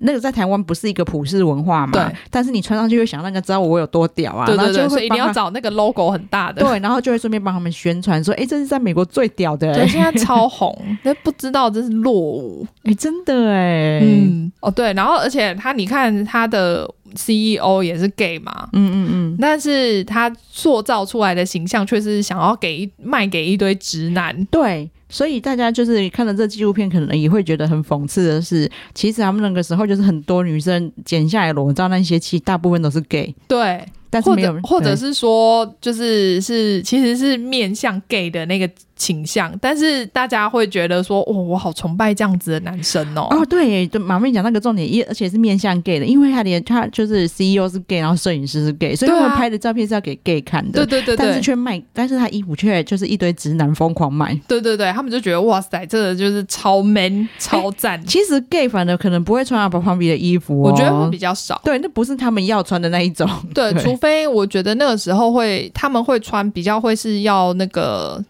[0.00, 1.92] 那个在台湾不是一个普世文化嘛？
[1.92, 2.16] 对。
[2.30, 4.46] 但是你穿上去会想让人家知道我有多屌啊！
[4.46, 4.76] 对对对。
[4.76, 6.62] 然后就所以一定要找那个 logo 很大的。
[6.62, 12.66] 对，然后就会顺便帮他们宣传说：“哎，这是在美国最屌的。”对，现在超红， 那不知道这是落伍。
[12.84, 14.00] 哎，真的哎。
[14.02, 14.52] 嗯。
[14.60, 18.68] 哦，对，然后而且他，你看他的 CEO 也是 gay 嘛？
[18.72, 19.36] 嗯嗯嗯。
[19.40, 24.44] 但是他塑造出来的形象却是想要给卖给一堆直男。
[24.46, 24.90] 对。
[25.08, 33.34] 所以大家就是看了这纪录片，可能也会觉得很讽刺的是，其实他们那个时候就是很多女生剪下来裸照那些，其实大部分都是 gay。
[33.46, 33.84] 对。
[34.10, 43.28] 但是没有，或者是说，就是是其实是面向 gay 的那个倾向，但是大家会觉得说，哦，我好崇拜这样子的男生哦。
[43.30, 50.84] 哦，对，就马妹讲那个重点，一而且是面向 gay 的，因为他连他就是 CEO 是 gay，然后摄影师是 gay，所以他们拍的照片是要给 gay 看的。
[50.84, 54.34] 对对对，对，但是却卖，但是他衣服却就是一堆直男疯狂买。
[54.48, 58.04] 对对对，他们就觉得哇塞，这个就是超 man 超赞。
[58.06, 61.60] 其实 gay 反而可能不会穿 Abercrombie 的衣服，哦，我觉得会比较少。
[61.62, 63.28] 对，那不是他们要穿的那一种。
[63.54, 64.74] 对， 对除非我觉得。
[64.78, 68.24] 那个时候会，他们会穿比较会是要那个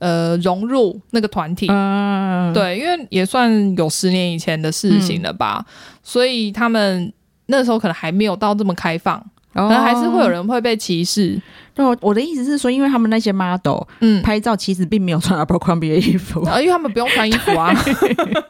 [0.00, 7.12] 呃融入那个团体，嗯，对，因为也算有十年以前的事情了吧，嗯，所以他们
[7.46, 11.40] 那时候可能还没有到这么开放，可能还是会有人会被歧视。
[11.74, 17.74] 对，我的意思是说，因为他们那些 model，嗯，拍照其实并没有穿 Abercrombie 的衣服，啊， 因为他们不用穿衣服啊，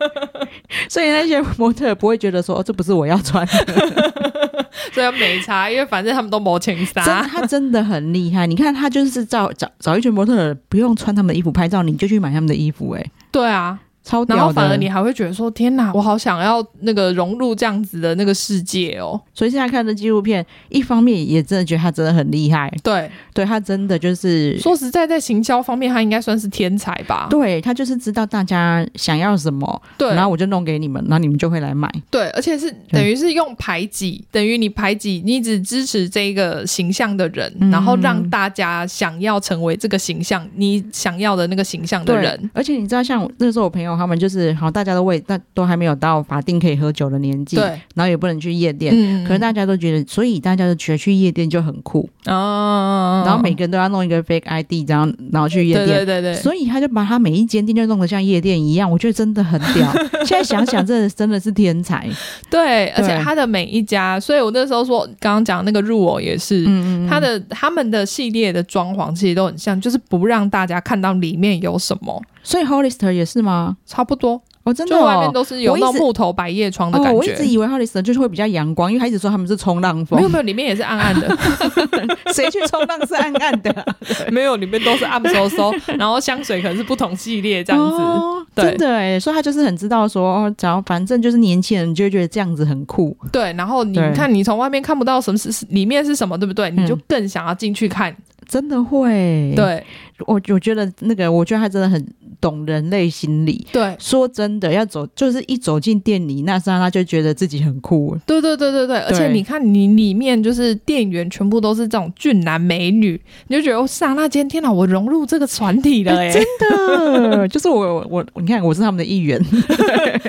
[0.91, 4.13] 所以那些模特不会觉得说，哦，这不是我要穿的。
[4.93, 7.05] 所以要没差，因为反正他们都没钱杀。
[7.05, 8.47] 真的，他真的很厉害。
[8.47, 13.01] 你看，他就是找找找一群模特，不用穿他们的衣服拍照，你就去买他们的衣服，欸。
[13.01, 13.79] 哎，对啊。
[14.05, 22.73] 超屌，然后反而你还会觉得说：“天哪，我好想要那个融入这样子的那个世界哦！”所以现在看的纪录片，一方面也真的觉得他真的很厉害。
[22.83, 27.29] 对，对他真的就是说实在，在行销方面，他应该算是天才吧？
[27.31, 31.89] 对，他就是知道大家想要什么，对，然后我就弄给你们，然后你们就会来买。
[32.11, 42.51] 对，而且是等于是用排挤，等于你排挤，你只支持这个形象的人，嗯，然后让大家想要成为这个形象，你想要的那个形象的人。
[42.53, 44.73] 而且你知道，像那时候我朋友他们就是好。
[44.73, 53.23] 大家都未，但都还没有到法定可以喝酒的年纪，对，然后也不能去夜店，嗯，可是大家都觉得，所以大家都觉得去夜店就很酷哦。
[53.27, 56.35] 然后每个人都要弄一个 fake ID，这样然后去夜店，对对对对。
[56.37, 59.93] 所以他就把他每一间店就弄得像夜店一样，我觉得真的很屌。
[60.25, 62.09] 现在想想，这真的是天才。
[62.49, 72.23] 对，而且他的每一家，所以我那时候说，刚刚讲那个入偶也是，嗯嗯，他的他们的系列的装潢其实都很像，就是不让大家看到里面有什么。
[72.43, 73.77] 所以 Hollister 也是吗？
[73.87, 74.43] 差不多。
[74.65, 77.13] 哦，真的、外面都是有那种木头百叶窗的感觉。
[77.13, 80.17] 哦、我一直以为 Hollister 就是会比较阳光，因为他一直说他们是冲浪风。
[80.17, 81.37] 没有没有，里面也是暗暗的。
[82.33, 83.85] 谁去冲浪是暗暗的、啊？
[84.31, 85.77] 没有，里面都是暗嗖嗖。
[85.99, 88.63] 然后香水可能是不同系列这样子。
[88.63, 93.17] 真的哎，所以他就是很知道说，哦，只要反正就是年轻人就会觉得这样子很酷。
[93.33, 96.71] 对，然后你看，你从外面看不到什么是里面是什么，对不对？
[96.71, 98.17] 你就更想要进去看。
[98.47, 99.53] 真的会。
[99.57, 99.85] 对，
[100.27, 102.07] 我我觉得那个，我觉得他真的很。
[102.43, 108.19] 懂人类心理，对，说真的，要走就是一走进店里，那刹那就觉得自己很酷。
[108.27, 119.41] 对对对对对，而且你看，你里面就是店员全部都是这种俊男美女，你就觉得哦刹那间，天哪，我融入这个团体了哎，真的， 就是我我你看，我是他们的一员。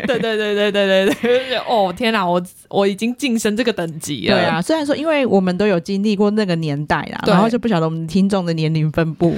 [0.06, 4.36] 对对对对对对对，哦天哪，我我已经晋升这个等级了。
[4.36, 9.34] 对啊，虽然说因为我们都有经历过那个年代啦，然后就不晓得我们听众的年龄分布。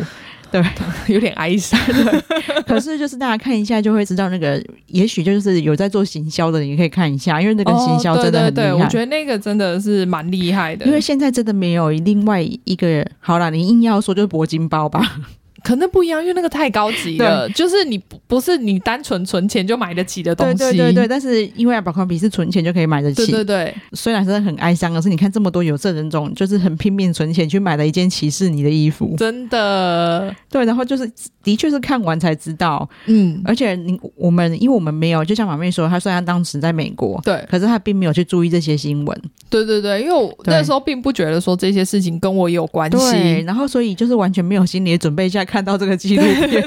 [0.52, 0.64] 对，
[1.14, 1.80] 有点哀伤。
[2.66, 8.64] 可是就是大家看一下就会知道，那个也许就是有在做行销的，你可以看一下，因为那个行销真的很厉害。
[8.64, 10.86] 哦、对，对，对，我觉得那个真的是蛮厉害的。
[10.86, 15.20] 因为现在真的没有另外一个，好啦，你硬要说就是铂金包吧。
[15.65, 20.58] 可能不一样，因为那个太高级了，就是你不不是你单纯存钱就买得起的东西。
[20.60, 23.25] 对对对对，但是因为阿宝康比是存钱就可以买得起。
[23.32, 29.15] 对对对，虽然是很哀伤，可是你看这么多有色人种，就是很拼命存钱去买了一件歧视你的衣服。
[29.17, 39.21] 真的，对，然后就是的确是看完才知道，嗯，而且你我们因为我们没有，就像马妹说，她虽然当时在美国，对，可是她并没有去注意这些新闻。
[39.49, 46.24] 对对对，因为我那时候并不觉得说这些事情跟我有关系，对，然后所以就是完全没有心理准备下看到这个记录。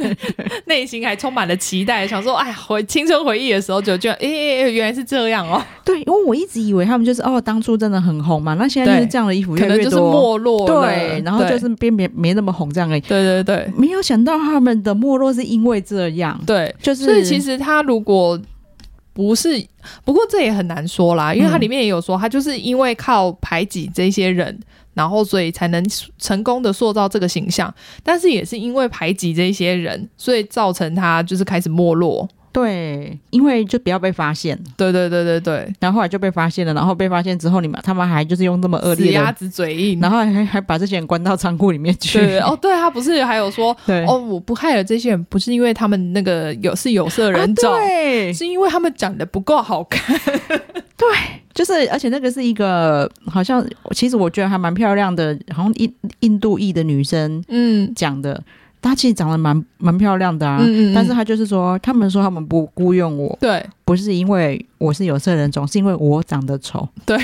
[0.67, 13.01] 内心还充满了期待，想说：“哎呀，回青春回忆的时候就觉得，哎、欸，原来是这样哦。”对，因为我一直以为他们就是哦，当初真的很红嘛，那现在就是这样的衣服越来越多，可能就是没落了，对，然后就是变没没那么红这样而已。
[13.01, 18.39] 对对对，没有想到他们的没落是因为这样，对，就是所以其实他如果
[19.27, 19.67] 不是，
[20.05, 24.57] 不过这也很难说啦，因为它里面也有说，他就是因为靠排挤这些人。
[24.95, 25.85] 然后，所以才能
[26.19, 32.29] 成功的塑造这个形象，但是也是因为排挤这些人，所以造成他就是开始没落。
[32.59, 34.59] 对，因为就不要被发现。
[34.77, 35.73] 对对对对对。
[35.79, 42.19] 然后后来就被发现了，然后被发现之后，你们他们还就是用这么恶劣的鸭子嘴硬，然后还 还把这些人关到仓库里面去。
[42.19, 47.73] 对哦，对他不是还有说， 对哦，我不害了这些人，不是因为他们那个有是有色人种，
[48.35, 50.19] 是因为他们长得不够好看。
[50.99, 51.07] 对，
[51.55, 58.43] 就是，而且那个是一个好像，其实我觉得还蛮漂亮的，好像印印度裔的女生，嗯，讲的，
[58.81, 67.17] 她其实长得蛮蛮漂亮的啊，嗯嗯嗯，但是她就是说，他们说他们不雇佣我，对，不是因为我是有色人种，是因为我长得丑，对，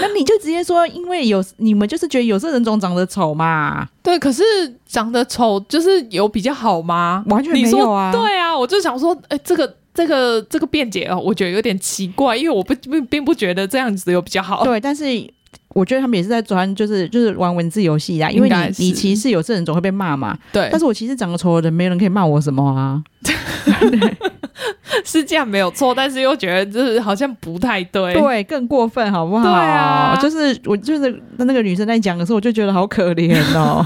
[0.00, 4.42] 那你就直接说，因为有你们就是觉得有色人种长得丑嘛，对，可是
[4.86, 7.24] 长得丑就是有比较好吗？
[7.26, 9.74] 完全没有啊，对啊，我就想说，哎、欸，这个。
[9.94, 14.62] 这个这个辩解哦，我觉得有点奇怪，因为我不并并不觉得这样子有比较好。
[14.62, 15.04] 对，但是
[15.74, 18.30] 我觉得他们也是在专，就是就是玩文字游戏呀。
[18.30, 20.36] 因为你你歧视有色人种会被骂嘛。
[20.52, 20.68] 对。
[20.70, 23.02] 但是我其实长得丑的人，没人可以骂我什么啊。
[25.04, 29.44] 是这样没有错，但是又觉得就是好像不太对，对，更过分，好不好？
[29.44, 33.84] 对啊，就是我就是那个女生在讲的时候，我就觉得好可怜哦。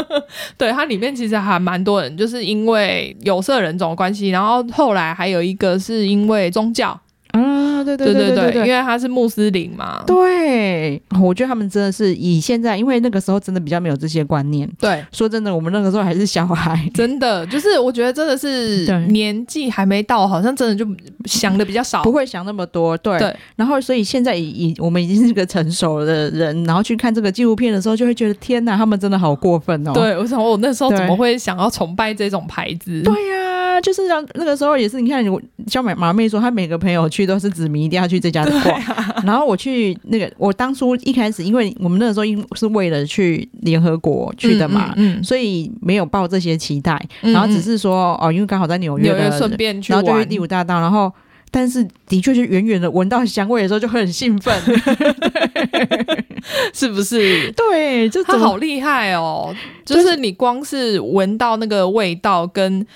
[0.56, 6.98] 对，它里面其实还蛮多人，就是因为有色人种的关系，然后后来还有一个是因为宗教。
[7.34, 10.02] 啊，对对对对对，因为他是穆斯林嘛。
[10.06, 14.70] 对，我觉得他们真的是以现在，因为那个时候真的比较没有这些观念。
[14.78, 20.86] 对，说真的，我们那个时候还是小孩，真的就是我觉得真的是年纪还没到，好像真的就
[21.24, 22.96] 想的比较少，不会想那么多。
[22.98, 29.92] 对，对然后所以现在已我们已经是个成熟的人，然后去看这个纪录片的时候，就会觉得天哪，他们真的好过分哦。
[29.92, 33.02] 对，我想我那时候怎么会想要崇拜这种牌子？
[33.02, 33.43] 对呀、啊，
[33.80, 37.24] 就是让那个时候也是，你看我像马马妹说，她每个朋友去。
[37.24, 51.10] 都是指明一定要去这家的逛，啊，然后我去那个，我当初一开始，因为我们那个时候因是为了去联合国去的嘛，嗯，嗯，嗯，所以没有抱这些期待，然后只是说哦，因为刚好在纽约的，顺便去，然后就去第五大道，然后
[51.50, 54.54] 但是的确是远远的闻到香味的时候就会很兴奋，
[56.74, 57.50] 是不是？
[57.52, 59.50] 对，就他好厉害哦，
[59.82, 62.86] 就是你光是闻到那个味道跟。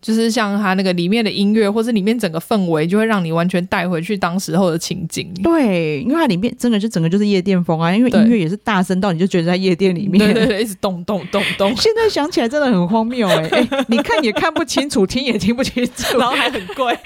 [0.00, 5.28] 就是像它那个里面的音乐，或是里面整个氛围，就会让你完全带回去当时候的情景。
[5.42, 11.74] 对，因为它里面真的就整个就是夜店风啊，因为音乐也是大声到你就觉得在夜店里面， 对对对，一直咚咚咚咚。
[11.76, 16.96] 现在想起来真的很荒谬哎、欸 欸，你看也看不清楚，听也听不清楚，然后还很贵，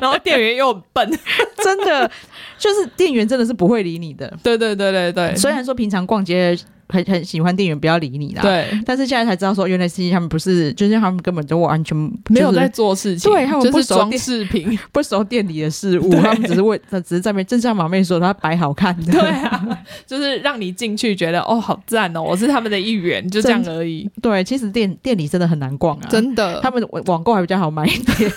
[0.00, 1.18] 然后店员又很笨，
[1.62, 2.10] 真的
[2.58, 4.36] 就是店员真的是不会理你的。
[4.42, 6.58] 对对对对对，虽然说平常逛街。
[6.88, 8.42] 很很喜欢店员不要理你啦。
[8.42, 24.08] 对，但是现在才知道说，原来是他们不是，就是他们根本就完全、就是、没有在做事情，对他们不熟装饰品， 不熟店里的事物，他们只是为，只是在那边，正像马妹说，他摆好看的，对啊，就是让你进去觉得哦，好赞哦，我是他们的一员，就这样而已。
[24.22, 28.32] 对，其实店店里真的很难逛啊，真的，他们网购还比较好买一点。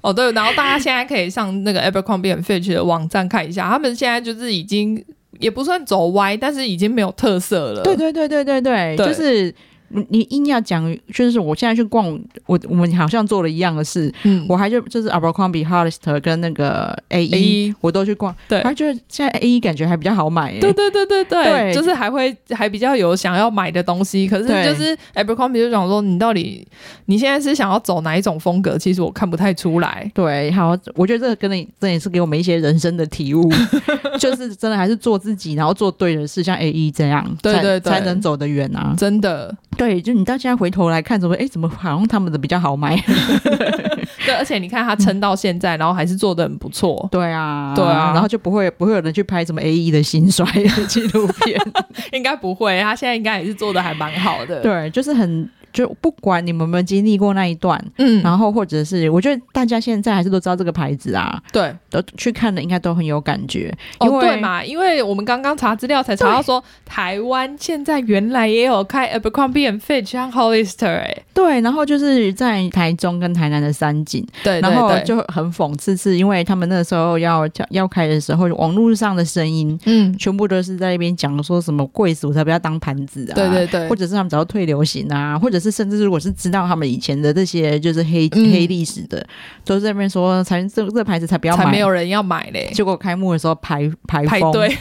[0.00, 5.02] 哦，对，然后大家现在可以上那个 Abercrombie and Fitch 的网站看一下，他们现在就是已经
[5.40, 7.82] 也不算走歪，但是已经没有特色了。
[7.82, 9.54] 对对对对对对，对就是。
[9.88, 12.06] 你硬要讲，就是我现在去逛，
[12.46, 14.12] 我我们好像做了一样的事。
[14.24, 18.34] 嗯，我还就就是 Abercrombie、Hollister 跟那个 AE，我都去逛。
[18.48, 20.58] 对，还觉得现在 AE 感觉还比较好买。
[20.58, 24.26] 对对对对对，对，就是还会还比较有想要买的东西。
[24.26, 26.66] 可是就是 Abercrombie 就想说，你到底
[27.06, 28.76] 你现在是想要走哪一种风格？
[28.76, 30.10] 其实我看不太出来。
[30.12, 33.48] 对，好，我觉得这个跟你这也是给我们一些人生的体悟，
[34.18, 38.94] 就是真的还是做自己，然后做对的事，像 AE 这样，对对对，才能走得远啊！
[38.98, 39.54] 真的。
[39.76, 42.96] 对，就你到现在回头来看，怎么哎，怎么好像他们的比较好买？
[44.24, 47.08] 对，而且你看他撑到现在，嗯、然后还是做的很不错。
[47.12, 51.60] 对啊，对啊，然后就不会不会有人去拍什么 AE 的兴衰的纪录片，
[52.12, 52.80] 应该不会。
[52.80, 54.60] 他现在应该也是做的还蛮好的。
[54.60, 55.48] 对，就是很。
[55.76, 85.65] 就不管你们有没有经历过那一段，嗯，然后或者是我觉得大家现在还是都知道这个牌子啊，对，都去看的应该都很有感觉，哦，对嘛，因为我们刚刚查资料才查到说，台湾现在原来也有开 Abercrombie and Fitch 和 Hollister，哎，对，然后就是在台中跟台南的三井，对，然后就很讽刺是，因为他们那时候要要开的时候，网络上的声音，嗯，全部都是在那边讲说什么贵死我才不要当盘子啊，对对对，或者是他们早就退流行啊，或者是。
[85.70, 89.26] 甚至如果是知道他们以前的这些就是黑、嗯、黑历史的，
[89.64, 92.70] 都在那边说才这这牌子才不要买，才没有人要买嘞。
[92.74, 94.76] 结果开幕的时候排排排队，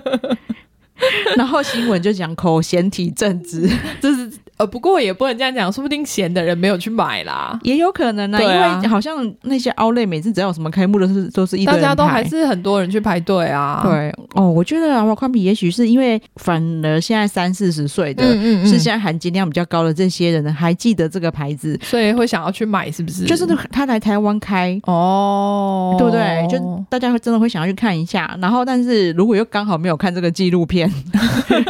[1.36, 3.68] 然后新闻就讲口嫌体正直，
[4.00, 4.30] 就是。
[4.58, 8.42] 呃，不过也不能这样讲，说不定闲的人没有去买啦，也有可能呢、啊。
[8.42, 13.80] 因为好像那些 Outlet 每次只要有什么开幕的是都是一，大家都还是很多人去排队啊。
[13.84, 23.26] 对哦，我觉得阿伯宽比也许是因为反而现在三四十岁的，嗯嗯嗯是现在含金量比较高的这些人还记得这个牌子，所以会想要去买，是不是？
[23.26, 26.44] 就是他来台湾开哦，对不对？
[26.50, 28.36] 就大家会真的会想要去看一下。
[28.42, 30.92] 然后，但是如果又刚好没有看这个纪录片，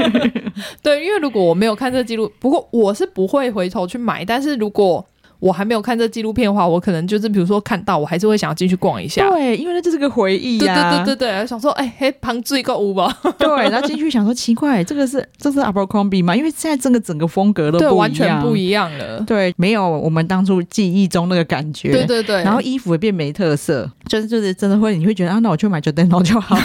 [0.82, 2.66] 对，因为如果我没有看这个纪录，不过。
[2.77, 5.04] 我我是不会回头去买，但是如果
[5.40, 9.28] 我还没有看这纪录片的话，我可能就是比如说看到，我还是会想要进去逛一下。
[9.30, 10.90] 对，因为那就是个回忆呀、啊。
[10.90, 13.16] 对对对对对，想说，哎、欸，嘿，旁支一个屋吧。
[13.38, 16.34] 对，然后进去想说，奇怪，这个是这是 Abercrombie 吗？
[16.34, 19.20] 因为现在这个整个风格都不一样，完全不一样了。
[19.20, 21.92] 对，没有我们当初记忆中那个感觉。
[21.92, 22.42] 对对对。
[22.42, 26.62] 然后衣服也变没特色，就是就是真的会，你会觉得啊，那我去买 Giordano 就好了，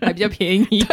[0.00, 0.84] 还比较便宜。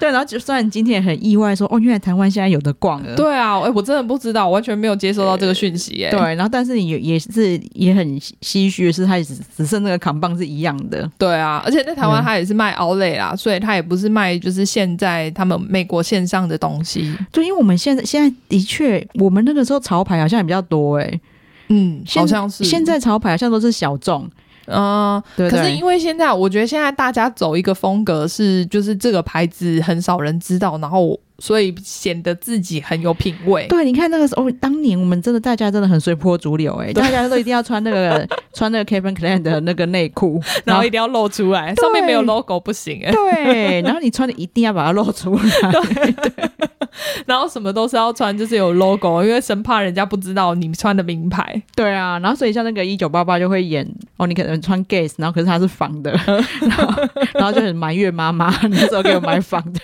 [0.00, 3.14] 对，然后就算今天也很意外说，说哦，原来台湾现在有的逛了。
[3.14, 6.10] 对啊，哎，我真的不知道，我完全没有接收到这个讯息耶。
[6.10, 11.08] 对，然后但是你也是也很唏嘘的是，它只只剩那个扛棒是一样的。
[11.18, 17.16] 对啊，而且在台湾它也是卖 Outlet 啦，所以它也不是卖就是现在他们美国线上的东西。
[17.30, 21.20] 对，因为我们现在现在的确，我们那个时候潮牌好像也比较多哎。
[21.68, 22.64] 嗯，好像是。
[22.64, 24.28] 现在潮牌好像都是小众。
[24.70, 33.66] 嗯，对对，可是因为现在，我觉得现在大家走一个风格是，就是这个牌子很少人知道，然后所以显得自己很有品味。
[33.68, 43.12] 对，你看那个时候，当年我们真的大家真的很随波逐流，欸，哎，大家都一定要穿那个穿那个 Calvin Klein 的那个内裤， 然后一定要露出来，上面没有 logo 不行，欸。
[43.12, 45.42] 对，然后你穿的一定要把它露出来。
[45.72, 46.12] 对。
[46.12, 46.67] 对
[47.26, 51.62] 然后什么都是要穿，就是有 logo，因为生怕人家不知道你穿的名牌。
[51.74, 53.86] 对啊，然后所以像那个一九八八就会演
[54.16, 56.12] 哦，你可能穿 Guess，然后可是它是仿的，
[56.62, 57.02] 然后
[57.34, 59.80] 然后就很埋怨妈妈，你怎么给我买仿的？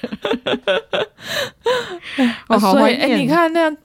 [2.49, 3.01] 哦，好怀念。
[3.01, 3.77] 哎，你看那样。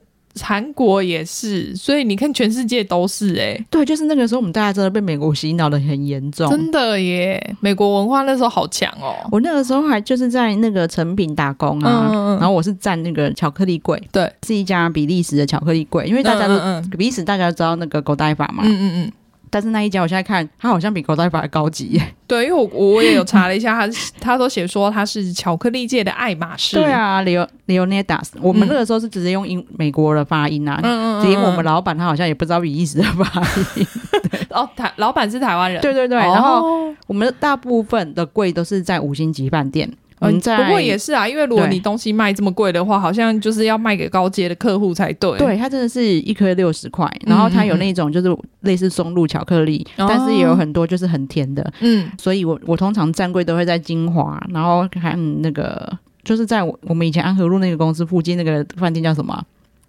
[0.44, 7.56] 韩国也是，所以你看，全世界都是哎、欸，对，就是那个时候，我们大家真的被美国洗脑的很严重，真的耶！
[7.60, 9.16] 美国文化那时候好强哦。
[9.32, 16.58] 我那个时候还就是在那个成品打工啊，嗯、然后我是站那个巧克力柜，对，是一家比利时的巧克力柜，因为大家都
[16.90, 19.12] 比利时大家都知道那个 Godiva 嘛，嗯嗯嗯。
[19.50, 22.16] 但是那一家，我现在看，它好像比 Godiva 还高级耶。
[22.28, 26.76] 对，因为我我也有查了一下，它它都写说它是巧克力界的爱马仕。
[26.76, 33.42] 对啊，Leo Leonidas，我们那个时候是直接用英美国的发音啊，嗯嗯，连我们老板他好像也不知道比利时的发
[33.76, 33.88] 音。
[34.52, 35.82] 哦，台老板是台湾人。
[35.82, 39.92] 对对对，然后我们大部分的柜都是在五星级饭店。
[40.20, 45.38] 嗯，在不过也是啊，因为如果你东西卖这么贵的话，好像就是要卖给高阶的客户才对。
[45.38, 51.74] 对，它真的是一颗六十块，然后它有那种就是类似松露巧克力，但是也有很多就是很甜的。
[51.80, 55.90] 嗯，所以我我通常站柜都会在金华，然后还有那个
[56.24, 59.44] 就是在我我们以前安和路那个公司附近那个饭店叫什么？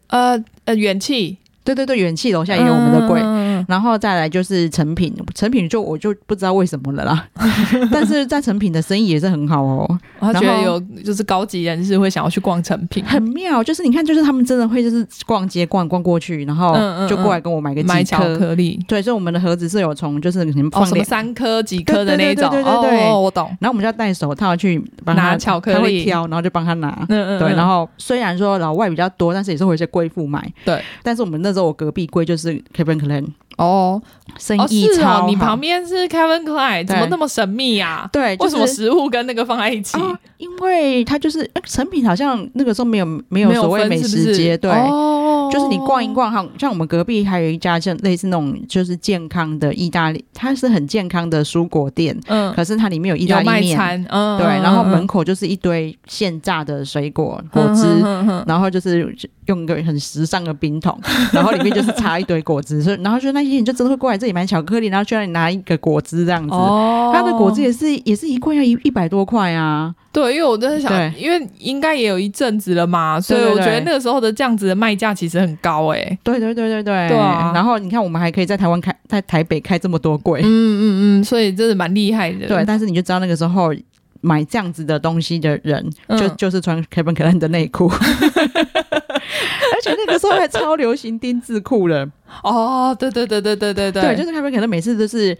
[0.08, 1.36] 呃呃，元气。
[1.62, 7.26] 对对对，元气楼下也有我们的柜，嗯、然后再来就是成品，成品就我就不知道为什么了啦。
[7.90, 9.98] 但是在成品的生意也是很好哦。
[10.20, 13.62] 他觉得有就是高级人士会想要去逛成品，很妙。
[13.62, 16.74] 就是你看，就是他们真的会就是逛街逛逛过去，然后
[17.08, 18.78] 就过来跟我买个买巧克力。
[18.86, 22.50] 对，所以我们的盒子是有从就是你们放、哦、什么三颗几颗的那种。
[22.50, 23.46] 对对对对对，对、哦，我懂。
[23.60, 27.04] 然后我们就要戴手套去帮他拿巧克力，挑，然后就帮他拿。
[27.08, 27.38] 嗯嗯。
[27.38, 30.52] 对，然后虽然说老外比较多，但是也是会有一些贵妇买。
[30.64, 30.82] 对。
[31.02, 33.26] 但是我们那时候我隔壁柜就是 Calvin Klein
[33.60, 34.02] 哦，
[34.38, 35.20] 生意超好。
[35.20, 38.10] 哦哦、你旁边是 Calvin Klein，怎么那么神秘呀、啊？
[38.12, 39.98] 对，为什么食物跟那个放在一起？
[40.00, 44.70] 哦、因为它就是成品，好像那个时候没有没有所谓美食街，对。
[44.70, 45.16] 哦
[45.50, 57.82] 就是你逛一逛，像像我们隔壁还有一家像类似那种就是健康的意大利，它是很健康的蔬果店，嗯，可是它里面有意大利面，嗯，对，然后门口就是一堆现榨的水果果汁，
[58.46, 59.12] 然后就是
[59.50, 60.98] 用一个很时尚的冰桶，
[61.32, 69.94] 然后里面就是插一堆果汁，所以然后就那些人就真的会过来这里买巧克力，然后就让你拿一个果汁这样子，哦，它的果汁也是也是一罐要一一百多块啊。
[70.12, 76.18] 对，因为我真的想，因为应该也有一阵子了嘛，所以我觉得那个时候的这样子的卖价其实很高哎、欸。
[76.24, 77.08] 对对对对对。
[77.08, 77.52] 对啊。
[77.54, 80.40] 然后你看，我们还可以在台湾开，在台北开这么多柜。
[80.42, 80.82] 嗯嗯
[81.20, 82.48] 嗯，所以真的蛮厉害的。
[82.48, 83.72] 对，但是你就知道那个时候
[84.20, 87.88] 买这样子的东西的人，就、嗯、就是穿 Calvin Klein 的内裤，
[89.74, 92.08] 而且那个时候还超流行丁字裤了。
[92.42, 95.36] 哦，对对对对对对对，对，就是 Calvin Klein 每次都是。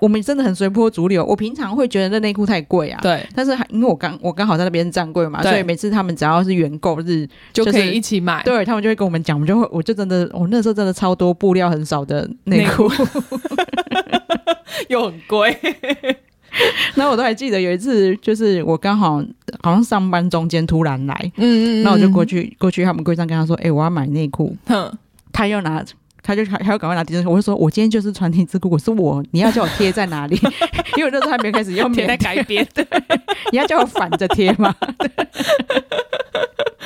[0.00, 1.24] 我们真的很随波逐流。
[1.24, 3.24] 我平常会觉得那内裤太贵啊，对。
[3.36, 8.42] 但是还因为我刚我刚好在那边站柜嘛，所以每次他们只要是原购日，就是、就可以一起买。
[8.42, 12.90] 对，他们就会跟我们讲，我们就会我就真的我那时候真的超多布料很少的内，裤
[14.90, 15.56] 又很贵。
[16.94, 19.22] 然后我都还记得有一次，就是我刚好
[19.62, 24.56] 好像上班中间突然来，嗯嗯，那我就过去过去他们柜上跟他说：“哎、欸，我要买内裤。
[24.66, 24.92] 哼”
[25.32, 25.84] 他又拿。
[26.22, 30.36] 他就还还要赶快拿提子，我就说，我今天就是穿丁字裤，我说我，你要叫我贴在哪里？
[30.98, 32.84] 因为那时候还没开始用贴在改编，对，
[33.52, 34.74] 你要叫我反着贴吗？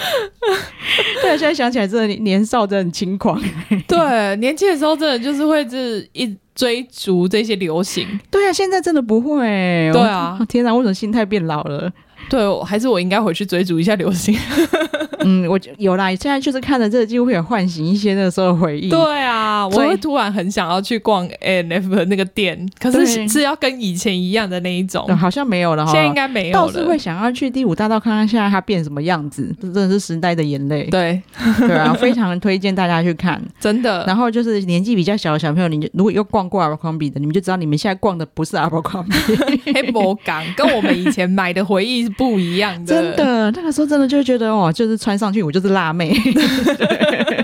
[1.22, 3.40] 对，现在想起来，真的年少真的很轻狂。
[3.86, 8.06] 对，年轻的时候真的就是会是一追逐这些流行。
[8.30, 9.40] 对啊，现在真的不会。
[9.92, 11.90] 对啊，天哪，为什么心态变老了？
[12.30, 14.34] 对，还是我应该回去追逐一下流星。
[15.22, 18.88] 嗯，我有啦，现在就是看了这个，就会有唤醒一些那个时候的回忆。
[18.88, 25.92] 对啊，我会突然很想要去逛 A&F 的那个店，可是是要跟以前一样的那一种，好像没有了哈。
[25.92, 26.66] 现在应该没有了。
[26.66, 30.84] 倒是会想要去第五大道看看现在它变什么样子，这真的是时代的眼泪。
[30.84, 31.20] 对，
[31.58, 34.06] 对啊，非常推荐大家去看， 真的。
[34.06, 42.92] 然后就是年纪比较小的小朋友，你如果又逛过 Abercrombie 的，你们就知道你们现在逛的不是 Abercrombie，黑魔港，跟我们以前买的回忆是不一样的。
[42.92, 45.90] 真的，那个时候真的就觉得哦，就是穿上去我就是辣。
[45.90, 46.14] 妹，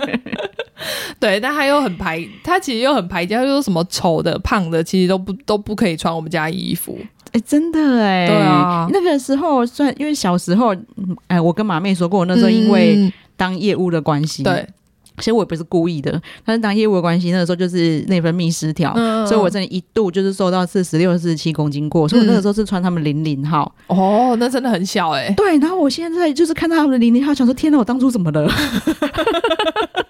[1.18, 6.98] 对，但他又很排，他其实又很排挤，他就说什么丑的、胖的，其实都不都不可以穿我们家衣服。
[7.28, 10.76] 哎、欸，真的哎，对啊，那个时候算因为小时候，
[11.28, 14.66] 哎，我跟马妹说过，那时候因为当业务的关系，对。
[15.18, 23.74] 其实我也不是故意的，但是当业务的关系，那个时候就是内分泌失调，嗯、所以我真的一度就是瘦到四十六、四十七公斤过，所以我那个时候是穿他们零零号。
[23.88, 25.34] 哦，那真的很小哎、欸。
[25.34, 28.50] 对，然后我现在就是看到他们的零零号，想说天哪，我当初怎么了？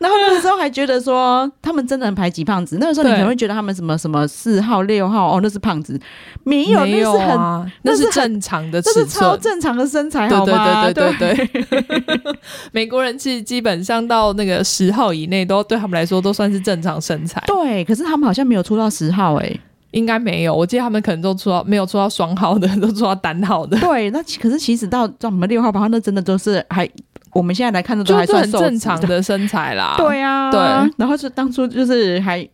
[0.00, 2.78] 然 后那个时候还觉得说他们真的很排挤胖子。
[2.80, 5.98] 那个时候你可能会觉得他们什么什么四号、六号哦，那是胖子，
[6.44, 10.90] 没有，没有啊，那是很，那是正常的那是超正常的身材，好吗？
[10.92, 12.32] 对对对对对对。
[12.72, 17.42] 美国人其实基本上到那个十号以内，都对他们来说都算是正常身材。
[17.46, 19.60] 对，可是他们好像没有出到十号哎、欸，
[19.92, 20.54] 应该没有。
[20.54, 23.78] 我记得他们可能都出到没有出到双号的，都出到单号的。
[23.78, 26.86] 对，那可是其实到到我们六号八号，那真的都是还。
[27.34, 29.94] 我们现在来看的都还算很正常的身材啦。
[29.96, 30.60] 对啊，对。
[30.98, 32.46] 然后是当初就是还，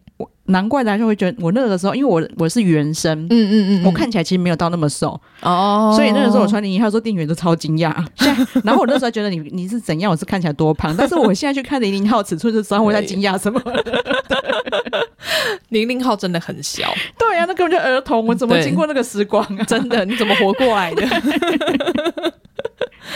[0.49, 7.95] 难怪大家会觉得我那个时候，因为我我是原生，嗯嗯嗯，我看起来其实没有到那么瘦哦，所以那个时候我穿零一号，说店员都超惊讶。
[8.65, 13.61] 然后我那时候觉得你你是怎样，我是看起来多胖，但是我现在去看零零号尺寸的时候，我在惊讶什么？
[15.69, 16.93] 零零号真的很小。
[17.19, 19.65] 对啊，那根本就儿童，我怎么经过那个时光啊？
[19.65, 21.07] 真的，你怎么活过来的？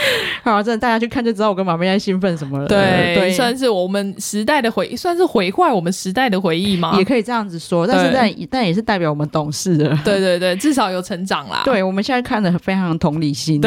[0.43, 2.67] 好，真的大家去看就知道我跟马妹在兴奋什么了。
[2.67, 6.97] 对，对，算是我们时代的回，算是毁坏我们时代的回忆嘛？
[6.97, 9.97] 也可以这样子说，但是但但也是代表我们懂事了。
[10.03, 11.61] 对对对，至少有成长啦。
[11.65, 13.61] 对，我们现在看的非常同理心，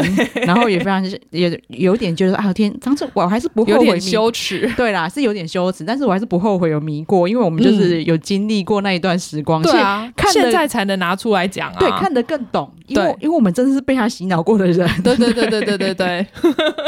[0.47, 4.71] 然后也非常也有点觉得啊天，当时我还是不后悔，有点羞耻。
[4.77, 9.63] 对啦，是有点羞耻，但是我还是不后悔有迷过，因为我们就是有经历过那一段时光。
[9.63, 11.77] 对啊，看现在才能拿出来讲啊。
[11.79, 14.89] 对，看得更懂，因为因为我们真的是被他洗脑过的人。
[15.03, 16.27] 对对对对对对对对。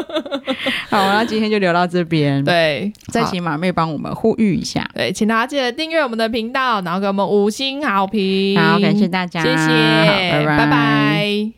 [0.90, 2.42] 好，那今天就留到这边。
[2.44, 4.88] 对，再请马妹帮我们呼吁一下。
[4.94, 8.58] 对，请大家记得订阅我们的频道，然后给我们五星好评。
[8.58, 9.66] 好，感谢大家，谢谢，
[10.32, 10.56] 拜拜。
[10.58, 11.52] 拜拜。